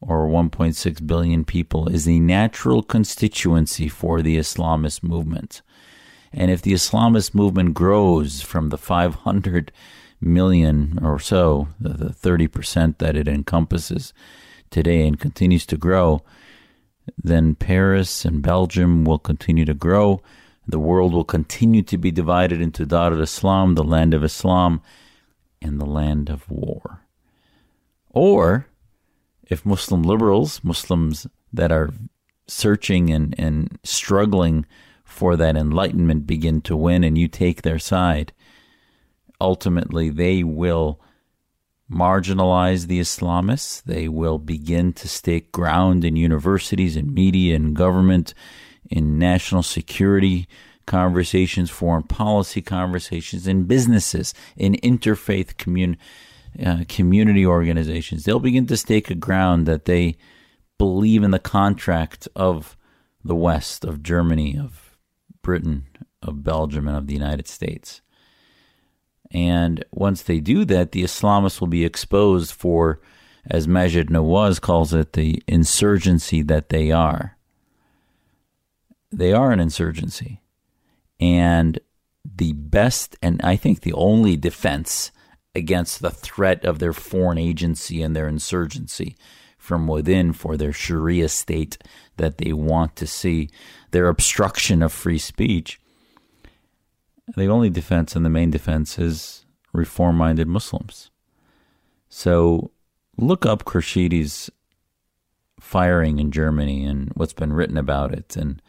[0.00, 5.62] or 1.6 billion people, is the natural constituency for the Islamist movement.
[6.32, 9.72] And if the Islamist movement grows from the 500
[10.20, 14.12] million or so, the 30% that it encompasses
[14.70, 16.22] today, and continues to grow,
[17.22, 20.20] then Paris and Belgium will continue to grow
[20.68, 24.82] the world will continue to be divided into Dar al Islam, the land of Islam,
[25.62, 27.02] and the land of war.
[28.10, 28.66] Or,
[29.44, 31.90] if Muslim liberals, Muslims that are
[32.48, 34.66] searching and, and struggling
[35.04, 38.32] for that enlightenment begin to win and you take their side,
[39.40, 41.00] ultimately they will
[41.90, 43.82] marginalize the Islamists.
[43.82, 48.34] They will begin to stake ground in universities and media and government
[48.90, 50.48] in national security
[50.86, 55.98] conversations, foreign policy conversations, in businesses, in interfaith commun-
[56.64, 58.24] uh, community organizations.
[58.24, 60.16] They'll begin to stake a ground that they
[60.78, 62.76] believe in the contract of
[63.24, 64.96] the West, of Germany, of
[65.42, 65.86] Britain,
[66.22, 68.00] of Belgium, and of the United States.
[69.30, 73.00] And once they do that, the Islamists will be exposed for,
[73.50, 77.36] as Maajid Nawaz calls it, the insurgency that they are
[79.16, 80.42] they are an insurgency.
[81.18, 81.78] And
[82.24, 85.10] the best, and I think the only defense
[85.54, 89.16] against the threat of their foreign agency and their insurgency
[89.56, 91.78] from within for their Sharia state
[92.18, 93.48] that they want to see,
[93.90, 95.80] their obstruction of free speech,
[97.34, 101.10] the only defense and the main defense is reform minded Muslims.
[102.08, 102.70] So
[103.16, 104.50] look up Khorshidi's
[105.58, 108.60] firing in Germany and what's been written about it and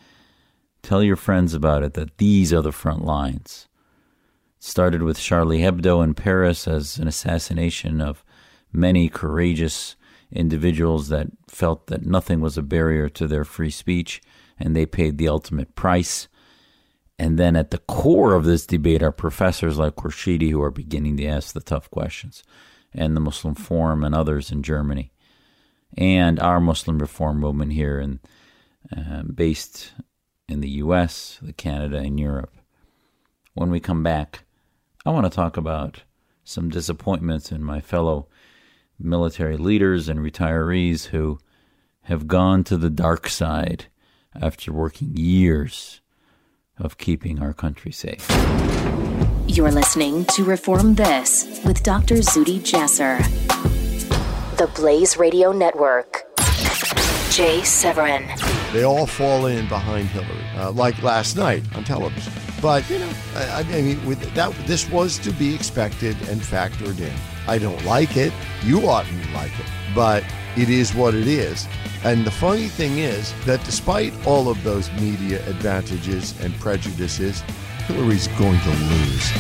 [0.88, 3.68] Tell your friends about it that these are the front lines.
[4.58, 8.24] Started with Charlie Hebdo in Paris as an assassination of
[8.72, 9.98] many courageous
[10.32, 14.22] individuals that felt that nothing was a barrier to their free speech
[14.58, 16.30] and they paid the ultimate price.
[17.20, 21.18] And then at the core of this debate are professors like Khorshidi who are beginning
[21.18, 22.44] to ask the tough questions,
[22.94, 25.12] and the Muslim Forum and others in Germany,
[25.98, 28.20] and our Muslim reform movement here, and
[28.96, 29.94] uh, based
[30.48, 32.54] in the US, the Canada, and Europe.
[33.54, 34.44] When we come back,
[35.06, 36.04] I want to talk about
[36.44, 38.28] some disappointments in my fellow
[39.00, 41.40] military leaders and retirees who
[42.04, 43.86] have gone to the dark side
[44.40, 46.02] after working years
[46.80, 48.28] of keeping our country safe.
[49.48, 52.16] You're listening to Reform This with Dr.
[52.16, 53.18] Zuhdi Jasser,
[54.58, 56.24] the Blaze Radio Network.
[57.38, 58.26] Jay Severin.
[58.74, 62.34] They all fall in behind Hillary, uh, like last night on television.
[62.62, 67.00] But you know, I, I mean, with that, this was to be expected and factored
[67.00, 67.14] in.
[67.48, 68.34] I don't like it.
[68.64, 70.24] You oughtn't like it, but
[70.58, 71.68] it is what it is.
[72.04, 77.42] And the funny thing is that despite all of those media advantages and prejudices,
[77.86, 79.32] Hillary's going to lose.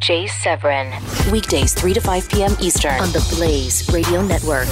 [0.00, 0.92] Jay Severin.
[1.30, 2.56] Weekdays 3 to 5 p.m.
[2.60, 4.68] Eastern on the Blaze Radio Network.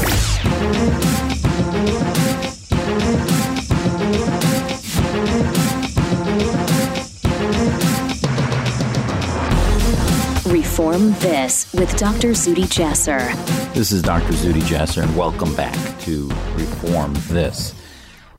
[10.77, 12.33] Reform This with Dr.
[12.33, 13.33] Zuhdi Jasser.
[13.73, 14.35] This is Dr.
[14.35, 17.75] Zuhdi Jasser, and welcome back to Reform This.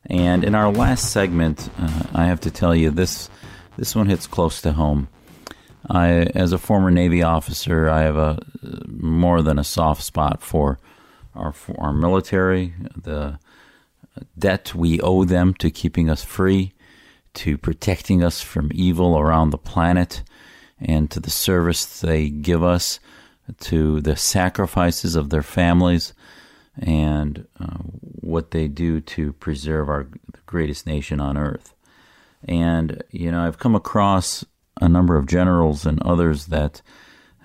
[0.06, 3.32] And in our last segment, uh, I have to tell you this
[3.76, 5.08] this one hits close to home.
[5.90, 8.38] I, as a former Navy officer, I have a
[8.86, 10.78] more than a soft spot for
[11.34, 13.40] our for our military, the
[14.38, 16.74] debt we owe them to keeping us free,
[17.34, 20.22] to protecting us from evil around the planet,
[20.80, 23.00] and to the service they give us,
[23.60, 26.14] to the sacrifices of their families,
[26.80, 30.08] and uh, what they do to preserve our
[30.46, 31.74] greatest nation on earth.
[32.48, 34.46] And, you know, I've come across
[34.80, 36.82] a number of generals and others that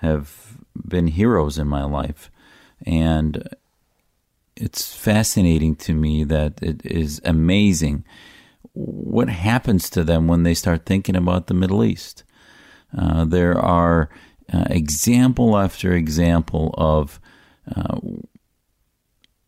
[0.01, 0.57] have
[0.87, 2.29] been heroes in my life.
[2.85, 3.47] And
[4.55, 8.03] it's fascinating to me that it is amazing
[8.73, 12.23] what happens to them when they start thinking about the Middle East.
[12.97, 14.09] Uh, there are
[14.53, 17.19] uh, example after example of
[17.75, 17.99] uh,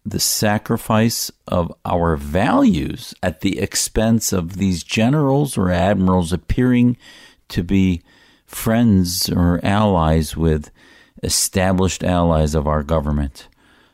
[0.05, 6.95] the sacrifice of our values at the expense of these generals or admirals appearing
[7.49, 8.01] to be
[8.45, 10.69] friends or allies with
[11.23, 13.47] established allies of our government.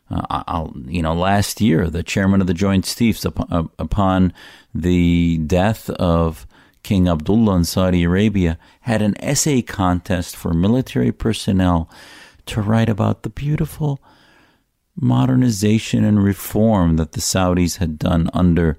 [0.10, 4.34] Uh, you know, last year, the chairman of the Joint Chiefs, upon, upon
[4.76, 6.46] the death of
[6.84, 11.90] King Abdullah in Saudi Arabia, had an essay contest for military personnel
[12.48, 14.02] to write about the beautiful
[14.96, 18.78] modernization and reform that the Saudis had done under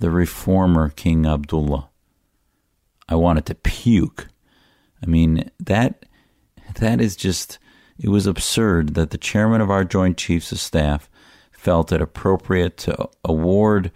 [0.00, 1.88] the reformer King Abdullah.
[3.08, 4.28] I wanted to puke.
[5.02, 6.04] I mean, that
[6.76, 7.58] that is just
[7.98, 11.08] it was absurd that the chairman of our Joint Chiefs of Staff
[11.50, 13.90] felt it appropriate to award,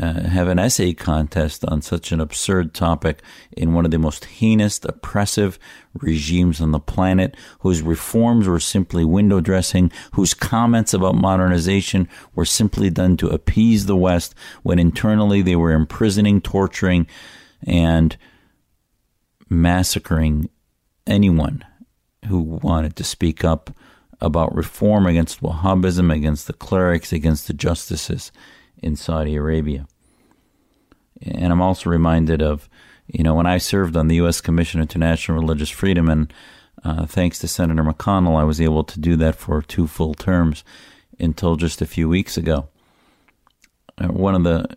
[0.00, 3.20] uh, have an essay contest on such an absurd topic
[3.52, 5.58] in one of the most heinous, oppressive
[5.92, 12.46] regimes on the planet, whose reforms were simply window dressing, whose comments about modernization were
[12.46, 17.06] simply done to appease the West, when internally they were imprisoning, torturing,
[17.66, 18.16] and
[19.50, 20.48] massacring
[21.06, 21.62] anyone
[22.28, 23.70] who wanted to speak up
[24.18, 28.32] about reform against Wahhabism, against the clerics, against the justices
[28.82, 29.86] in Saudi Arabia.
[31.22, 32.68] And I'm also reminded of,
[33.06, 34.40] you know, when I served on the U.S.
[34.40, 36.32] Commission on International Religious Freedom, and
[36.84, 40.64] uh, thanks to Senator McConnell, I was able to do that for two full terms
[41.18, 42.68] until just a few weeks ago.
[43.98, 44.76] Uh, one of the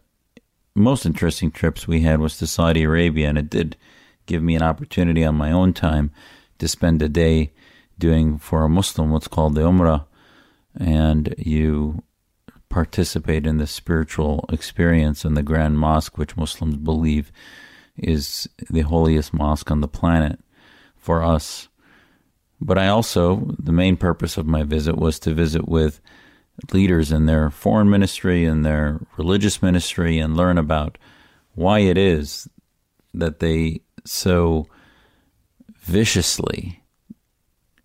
[0.76, 3.78] most interesting trips we had was to Saudi Arabia, and it did
[4.26, 6.12] give me an opportunity on my own time
[6.60, 7.52] to spend a day
[8.00, 10.06] doing for a Muslim what's called the Umrah,
[10.76, 12.04] and you
[12.74, 17.32] participate in the spiritual experience in the Grand Mosque, which Muslims believe
[17.96, 20.40] is the holiest mosque on the planet
[20.98, 21.70] for us.
[22.60, 26.02] But I also, the main purpose of my visit was to visit with
[26.72, 30.98] leaders in their foreign ministry and their religious ministry and learn about
[31.54, 32.50] why it is
[33.14, 34.68] that they so
[35.80, 36.82] viciously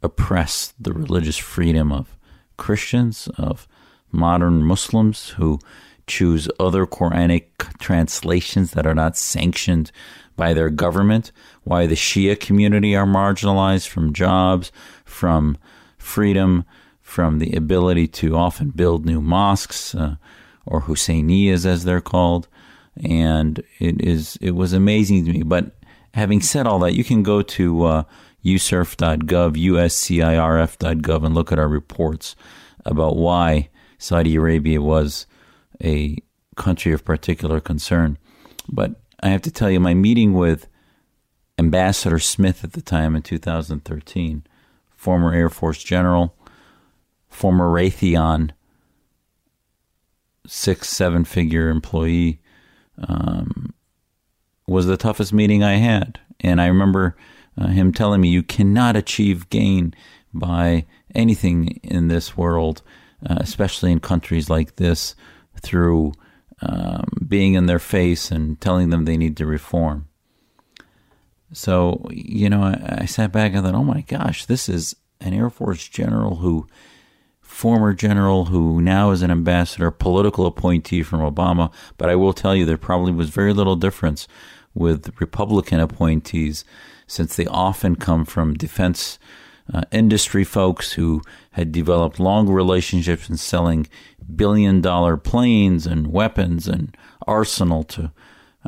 [0.03, 2.17] oppress the religious freedom of
[2.57, 3.69] Christians, of
[4.13, 5.59] modern Muslims who
[6.07, 9.93] choose other Quranic translations that are not sanctioned
[10.37, 11.33] by their government,
[11.65, 14.73] why the Shia community are marginalized from jobs,
[15.05, 15.59] from
[15.99, 16.65] freedom,
[17.03, 20.17] from the ability to often build new mosques uh,
[20.65, 22.49] or Husseinias as they're called.
[23.03, 25.43] And it is it was amazing to me.
[25.43, 25.73] But
[26.15, 28.03] having said all that, you can go to uh,
[28.45, 32.37] uscirf.gov, uscirf.gov, and look at our reports
[32.85, 33.69] about why
[33.99, 35.27] Saudi Arabia was
[35.83, 36.17] a
[36.57, 38.19] country of particular concern.
[38.69, 40.69] But I have to tell you, my meeting with
[41.59, 44.45] Ambassador Smith at the time in 2013,
[44.97, 46.37] former Air Force general,
[47.29, 48.51] former Raytheon
[50.47, 52.41] six, seven figure employee,
[53.07, 53.75] um,
[54.67, 56.21] was the toughest meeting I had.
[56.41, 57.17] And I remember
[57.57, 59.95] uh, him telling me, you cannot achieve gain
[60.33, 62.83] by anything in this world,
[63.25, 65.15] uh, especially in countries like this,
[65.61, 66.13] through
[66.61, 70.09] um, being in their face and telling them they need to reform.
[71.53, 75.35] So, you know, I, I sat back and thought, oh my gosh, this is an
[75.35, 76.67] Air Force general who,
[77.41, 81.73] former general who now is an ambassador, political appointee from Obama.
[81.97, 84.29] But I will tell you, there probably was very little difference
[84.75, 86.65] with Republican appointees,
[87.07, 89.19] since they often come from defense
[89.73, 93.87] uh, industry folks who had developed long relationships in selling
[94.35, 96.97] billion dollar planes and weapons and
[97.27, 98.13] arsenal to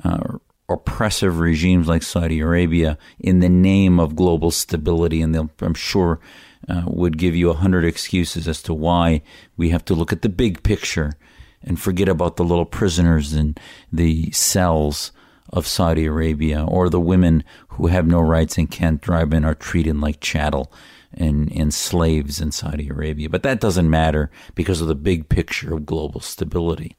[0.05, 0.39] uh,
[0.69, 5.21] oppressive regimes like Saudi Arabia in the name of global stability.
[5.21, 6.21] And I'm sure
[6.69, 9.23] uh, would give you a hundred excuses as to why
[9.57, 11.15] we have to look at the big picture
[11.63, 13.57] and forget about the little prisoners in
[13.93, 15.13] the cells
[15.53, 19.55] of Saudi Arabia or the women who have no rights and can't drive in are
[19.55, 20.73] treated like chattel
[21.13, 23.29] and, and slaves in Saudi Arabia.
[23.29, 26.97] But that doesn't matter because of the big picture of global stability.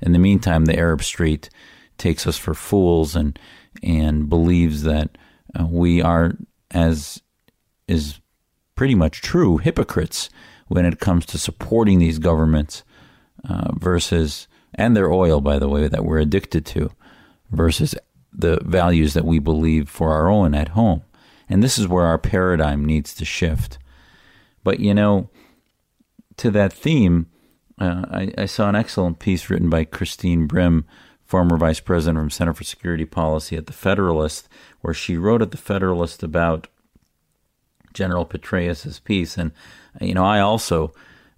[0.00, 1.50] In the meantime, the Arab Street
[1.98, 3.38] takes us for fools and
[3.82, 5.16] and believes that
[5.58, 6.32] uh, we are,
[6.70, 7.22] as
[7.88, 8.20] is
[8.74, 10.28] pretty much true, hypocrites
[10.68, 12.84] when it comes to supporting these governments
[13.48, 16.90] uh, versus and their oil, by the way, that we're addicted to,
[17.52, 17.94] versus
[18.32, 21.02] the values that we believe for our own at home.
[21.48, 23.78] And this is where our paradigm needs to shift.
[24.64, 25.28] But you know,
[26.38, 27.26] to that theme,
[27.78, 30.86] uh, I, I, saw an excellent piece written by Christine Brim,
[31.24, 34.48] former vice president from Center for Security Policy at the Federalist,
[34.80, 36.68] where she wrote at the Federalist about
[37.92, 39.36] General Petraeus's piece.
[39.36, 39.52] And
[40.00, 40.92] you know, I also,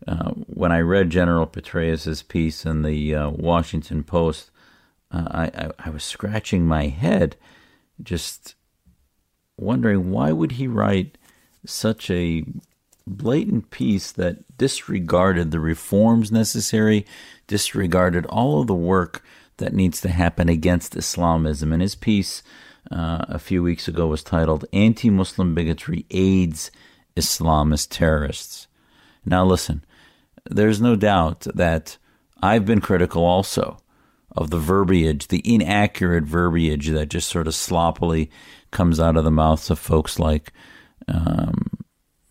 [0.07, 4.51] uh, when I read General Petraeus's piece in the uh, Washington Post,
[5.15, 7.37] uh, I, I, was scratching my head,
[8.03, 8.57] just
[9.57, 11.17] wondering why would he write
[11.65, 12.45] such a
[13.07, 17.07] blatant piece that disregarded the reforms necessary,
[17.47, 19.23] disregarded all of the work
[19.59, 21.73] that needs to happen against Islamism.
[21.73, 22.43] And his piece
[22.91, 26.73] uh, a few weeks ago was titled Anti Muslim Bigotry Aids
[27.17, 28.67] Islamist Terrorists.
[29.25, 29.85] Now, listen,
[30.51, 31.99] there's no doubt that
[32.43, 33.79] I've been critical also
[34.35, 38.31] of the verbiage, the inaccurate verbiage that just sort of sloppily
[38.71, 40.53] comes out of the mouths of folks like
[41.09, 41.71] um,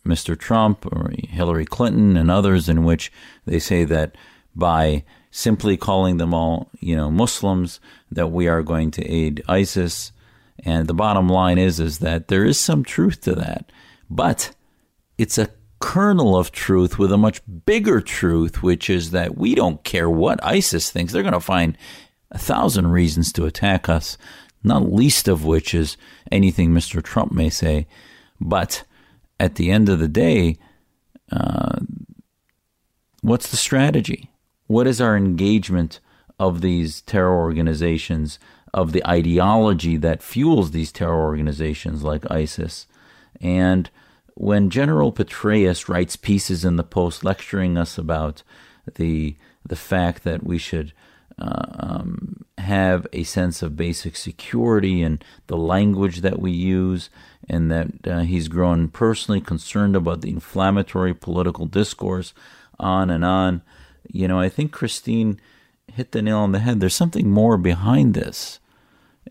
[0.05, 0.37] Mr.
[0.37, 3.11] Trump or Hillary Clinton and others, in which
[3.45, 4.15] they say that
[4.55, 7.79] by simply calling them all, you know, Muslims,
[8.11, 10.11] that we are going to aid ISIS.
[10.59, 13.71] And the bottom line is, is that there is some truth to that,
[14.09, 14.53] but
[15.17, 15.49] it's a
[15.83, 20.41] kernel of truth with a much bigger truth, which is that we don't care what
[20.41, 21.11] ISIS thinks.
[21.11, 21.77] They're going to find
[22.31, 24.17] a thousand reasons to attack us
[24.63, 25.97] not least of which is
[26.31, 27.03] anything Mr.
[27.03, 27.85] Trump may say.
[28.39, 28.85] But
[29.41, 30.57] at the end of the day,
[31.29, 31.79] uh,
[33.21, 34.31] what's the strategy?
[34.67, 35.99] What is our engagement
[36.39, 38.39] of these terror organizations,
[38.73, 42.87] of the ideology that fuels these terror organizations like ISIS?
[43.41, 43.89] And
[44.35, 48.43] when General Petraeus writes pieces in the Post lecturing us about
[48.95, 50.91] the the fact that we should
[51.39, 57.09] uh, um, have a sense of basic security and the language that we use,
[57.49, 62.33] and that uh, he's grown personally concerned about the inflammatory political discourse,
[62.79, 63.61] on and on.
[64.11, 65.39] You know, I think Christine
[65.87, 66.79] hit the nail on the head.
[66.79, 68.59] There's something more behind this.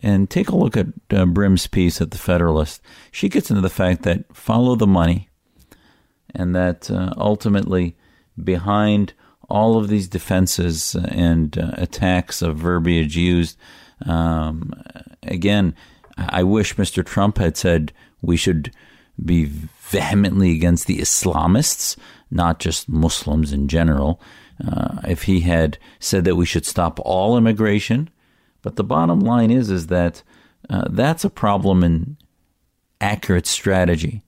[0.00, 2.80] And take a look at uh, Brim's piece at the Federalist.
[3.10, 5.28] She gets into the fact that follow the money,
[6.34, 7.96] and that uh, ultimately
[8.42, 9.12] behind
[9.48, 13.58] all of these defenses and uh, attacks of verbiage used.
[14.06, 14.72] Um,
[15.22, 15.74] again,
[16.16, 17.04] I wish Mr.
[17.04, 18.72] Trump had said we should
[19.22, 21.96] be vehemently against the Islamists,
[22.30, 24.20] not just Muslims in general.
[24.66, 28.08] Uh, if he had said that we should stop all immigration,
[28.62, 30.22] but the bottom line is is that
[30.70, 32.16] uh, that's a problem in
[33.00, 34.22] accurate strategy.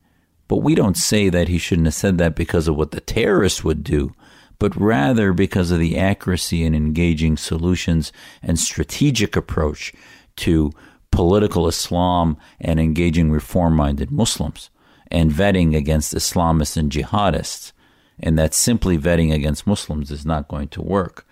[0.47, 3.65] But we don't say that he shouldn't have said that because of what the terrorists
[3.65, 4.13] would do
[4.59, 8.13] but rather because of the accuracy in engaging solutions
[8.43, 9.93] and strategic approach
[10.37, 10.73] to
[11.11, 14.71] political Islam and engaging reform minded Muslims
[15.09, 17.73] and vetting against Islamists and jihadists.
[18.19, 21.27] And that simply vetting against Muslims is not going to work.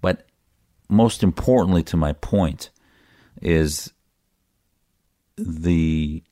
[0.00, 0.26] But
[0.90, 2.70] most importantly, to my point,
[3.40, 3.92] is
[5.36, 6.22] the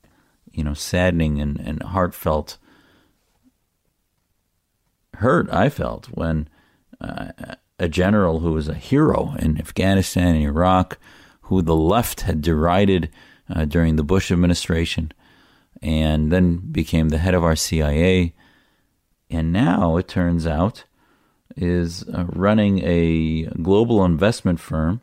[0.51, 2.59] you know saddening and, and heartfelt
[5.19, 6.49] hurt I felt when
[7.01, 7.31] uh,
[7.79, 10.99] a general who was a hero in Afghanistan and Iraq,
[11.43, 13.11] who the left had derided
[13.49, 15.13] uh, during the Bush administration,
[15.81, 18.35] and then became the head of our CIA,
[19.31, 20.85] and now it turns out
[21.57, 25.01] is uh, running a global investment firm.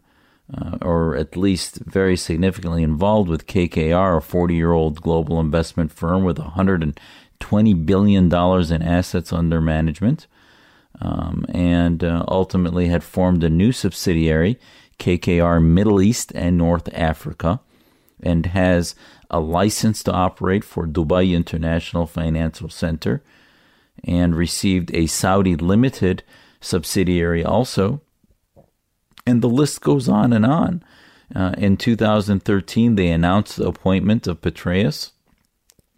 [0.55, 5.91] Uh, or at least very significantly involved with KKR, a 40 year old global investment
[5.91, 6.99] firm with 100
[7.39, 10.27] $20 billion in assets under management,
[11.01, 14.57] um, and uh, ultimately had formed a new subsidiary,
[14.99, 17.59] KKR Middle East and North Africa,
[18.23, 18.95] and has
[19.29, 23.21] a license to operate for Dubai International Financial Center,
[24.05, 26.23] and received a Saudi limited
[26.61, 28.01] subsidiary also.
[29.25, 30.83] And the list goes on and on.
[31.35, 35.11] Uh, in 2013, they announced the appointment of Petraeus,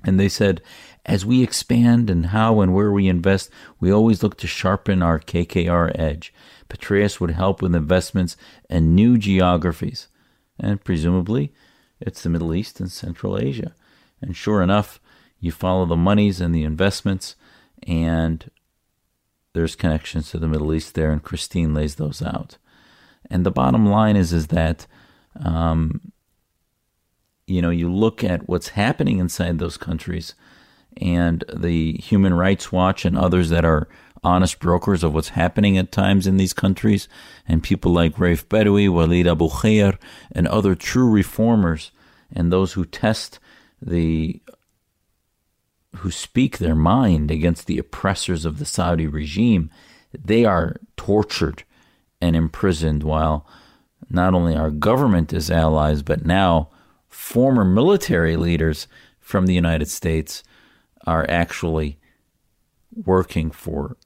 [0.03, 0.61] and they said,
[1.05, 3.49] as we expand and how and where we invest,
[3.79, 6.33] we always look to sharpen our KKR edge.
[6.69, 8.35] Petraeus would help with investments
[8.69, 10.07] in new geographies,
[10.59, 11.53] and presumably
[11.99, 13.73] it's the Middle East and Central Asia.
[14.21, 14.99] And sure enough,
[15.39, 17.35] you follow the monies and the investments,
[17.87, 18.51] and
[19.53, 22.57] there's connections to the Middle East there, and Christine lays those out.
[23.29, 24.85] And the bottom line is is that
[25.43, 26.11] um,
[27.47, 30.35] you know you look at what's happening inside those countries,
[30.97, 33.87] and the Human Rights Watch and others that are
[34.23, 37.07] honest brokers of what's happening at times in these countries,
[37.47, 39.97] and people like Raif Badawi, Walid Abu Khair,
[40.31, 41.91] and other true reformers,
[42.31, 43.39] and those who test
[43.81, 44.41] the
[45.95, 49.69] who speak their mind against the oppressors of the Saudi regime,
[50.13, 51.63] they are tortured
[52.21, 53.47] and imprisoned while
[54.09, 56.69] not only our government is allies, but now
[57.09, 58.87] former military leaders
[59.19, 60.43] from the United States
[61.05, 61.97] are actually
[63.05, 63.97] working for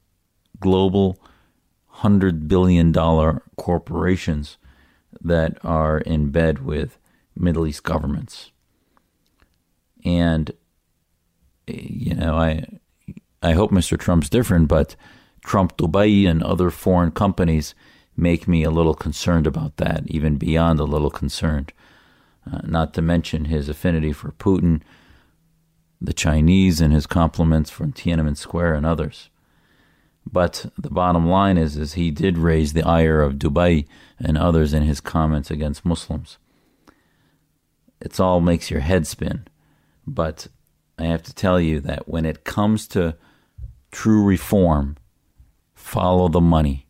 [0.60, 1.20] global
[1.98, 2.92] $100 billion
[3.56, 4.56] corporations
[5.20, 6.98] that are in bed with
[7.36, 8.50] Middle East governments.
[10.04, 10.52] And,
[11.66, 12.64] you know, I,
[13.42, 13.98] I hope Mr.
[13.98, 14.96] Trump's different, but
[15.44, 17.74] Trump Dubai and other foreign companies
[18.16, 21.72] make me a little concerned about that, even beyond a little concerned.
[22.50, 24.82] Uh, not to mention his affinity for Putin,
[26.00, 29.30] the Chinese, and his compliments from Tiananmen Square and others.
[30.30, 33.86] But the bottom line is, is he did raise the ire of Dubai
[34.18, 36.38] and others in his comments against Muslims.
[38.00, 39.46] It's all makes your head spin.
[40.06, 40.48] But
[40.98, 43.16] I have to tell you that when it comes to
[43.90, 44.96] true reform,
[45.74, 46.86] follow the money.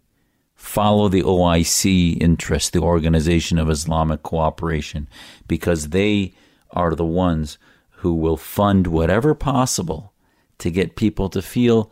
[0.55, 5.09] Follow the OIC interest, the Organization of Islamic Cooperation,
[5.49, 6.35] because they
[6.71, 7.59] are the ones
[7.97, 10.13] who will fund whatever possible
[10.59, 11.91] to get people to feel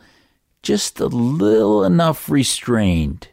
[0.62, 3.28] just a little enough restrained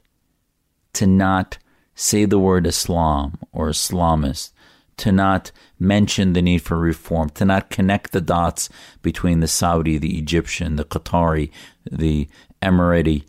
[0.93, 1.59] to not
[1.93, 4.51] say the word Islam or Islamist,
[4.97, 8.69] to not mention the need for reform, to not connect the dots
[9.01, 11.51] between the Saudi, the Egyptian, the Qatari,
[11.89, 12.27] the
[12.61, 13.25] Emirati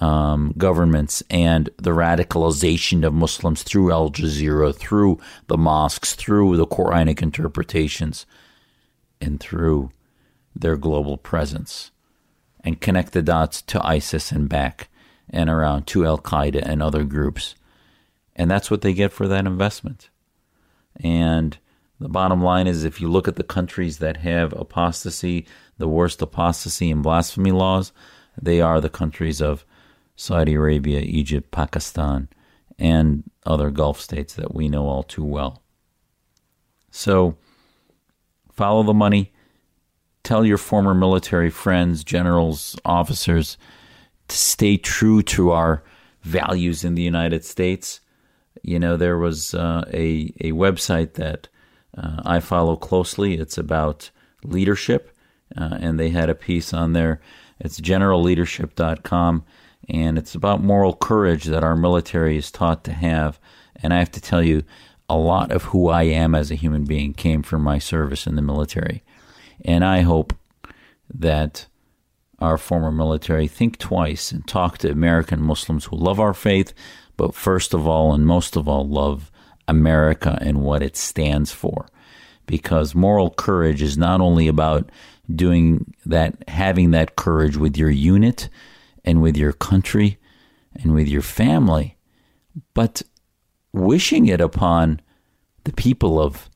[0.00, 6.66] um, governments and the radicalization of Muslims through Al Jazeera, through the mosques, through the
[6.66, 8.24] Quranic interpretations,
[9.20, 9.90] and through
[10.54, 11.90] their global presence,
[12.62, 14.88] and connect the dots to ISIS and back
[15.28, 17.54] and around to Al Qaeda and other groups.
[18.36, 20.08] And that's what they get for that investment.
[21.02, 21.58] And
[22.00, 25.46] the bottom line is if you look at the countries that have apostasy,
[25.76, 27.92] the worst apostasy and blasphemy laws,
[28.40, 29.66] they are the countries of
[30.16, 32.28] Saudi Arabia, Egypt, Pakistan,
[32.78, 35.62] and other Gulf states that we know all too well.
[36.90, 37.36] So
[38.50, 39.32] follow the money.
[40.22, 43.58] Tell your former military friends, generals, officers
[44.28, 45.82] to stay true to our
[46.22, 48.00] values in the United States.
[48.62, 51.48] You know, there was uh, a, a website that
[51.96, 53.34] uh, I follow closely.
[53.34, 54.10] It's about
[54.44, 55.14] leadership,
[55.56, 57.20] uh, and they had a piece on there.
[57.58, 59.44] It's generalleadership.com
[59.88, 63.40] and it's about moral courage that our military is taught to have.
[63.76, 64.62] And I have to tell you,
[65.08, 68.36] a lot of who I am as a human being came from my service in
[68.36, 69.02] the military.
[69.64, 70.32] And I hope
[71.12, 71.66] that
[72.38, 76.72] our former military think twice and talk to American Muslims who love our faith,
[77.16, 79.32] but first of all and most of all, love
[79.70, 81.88] America and what it stands for.
[82.46, 84.90] Because moral courage is not only about
[85.34, 88.48] doing that, having that courage with your unit,
[89.04, 90.18] and with your country
[90.74, 91.96] and with your family,
[92.74, 93.02] but
[93.72, 95.00] wishing it upon
[95.64, 96.48] the people of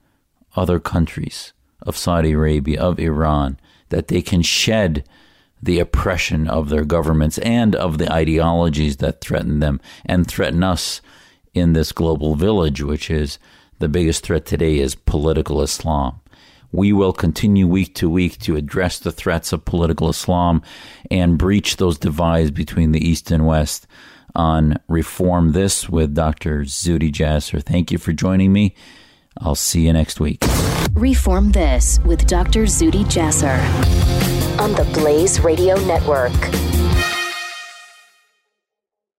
[0.57, 1.53] other countries,
[1.83, 3.59] of Saudi Arabia, of Iran,
[3.89, 5.05] that they can shed
[5.62, 11.01] the oppression of their governments and of the ideologies that threaten them and threaten us
[11.55, 13.39] in this global village, which is
[13.79, 16.21] the biggest threat today is political Islam.
[16.73, 20.63] We will continue week to week to address the threats of political Islam
[21.11, 23.87] and breach those divides between the East and West
[24.35, 26.63] on Reform This with Dr.
[26.63, 27.63] Zuhdi Jasser.
[27.63, 28.75] Thank you for joining me.
[29.39, 30.45] I'll see you next week.
[30.93, 32.65] Reform This with Dr.
[32.65, 33.59] Zuhdi Jasser
[34.59, 36.33] on the Blaze Radio Network.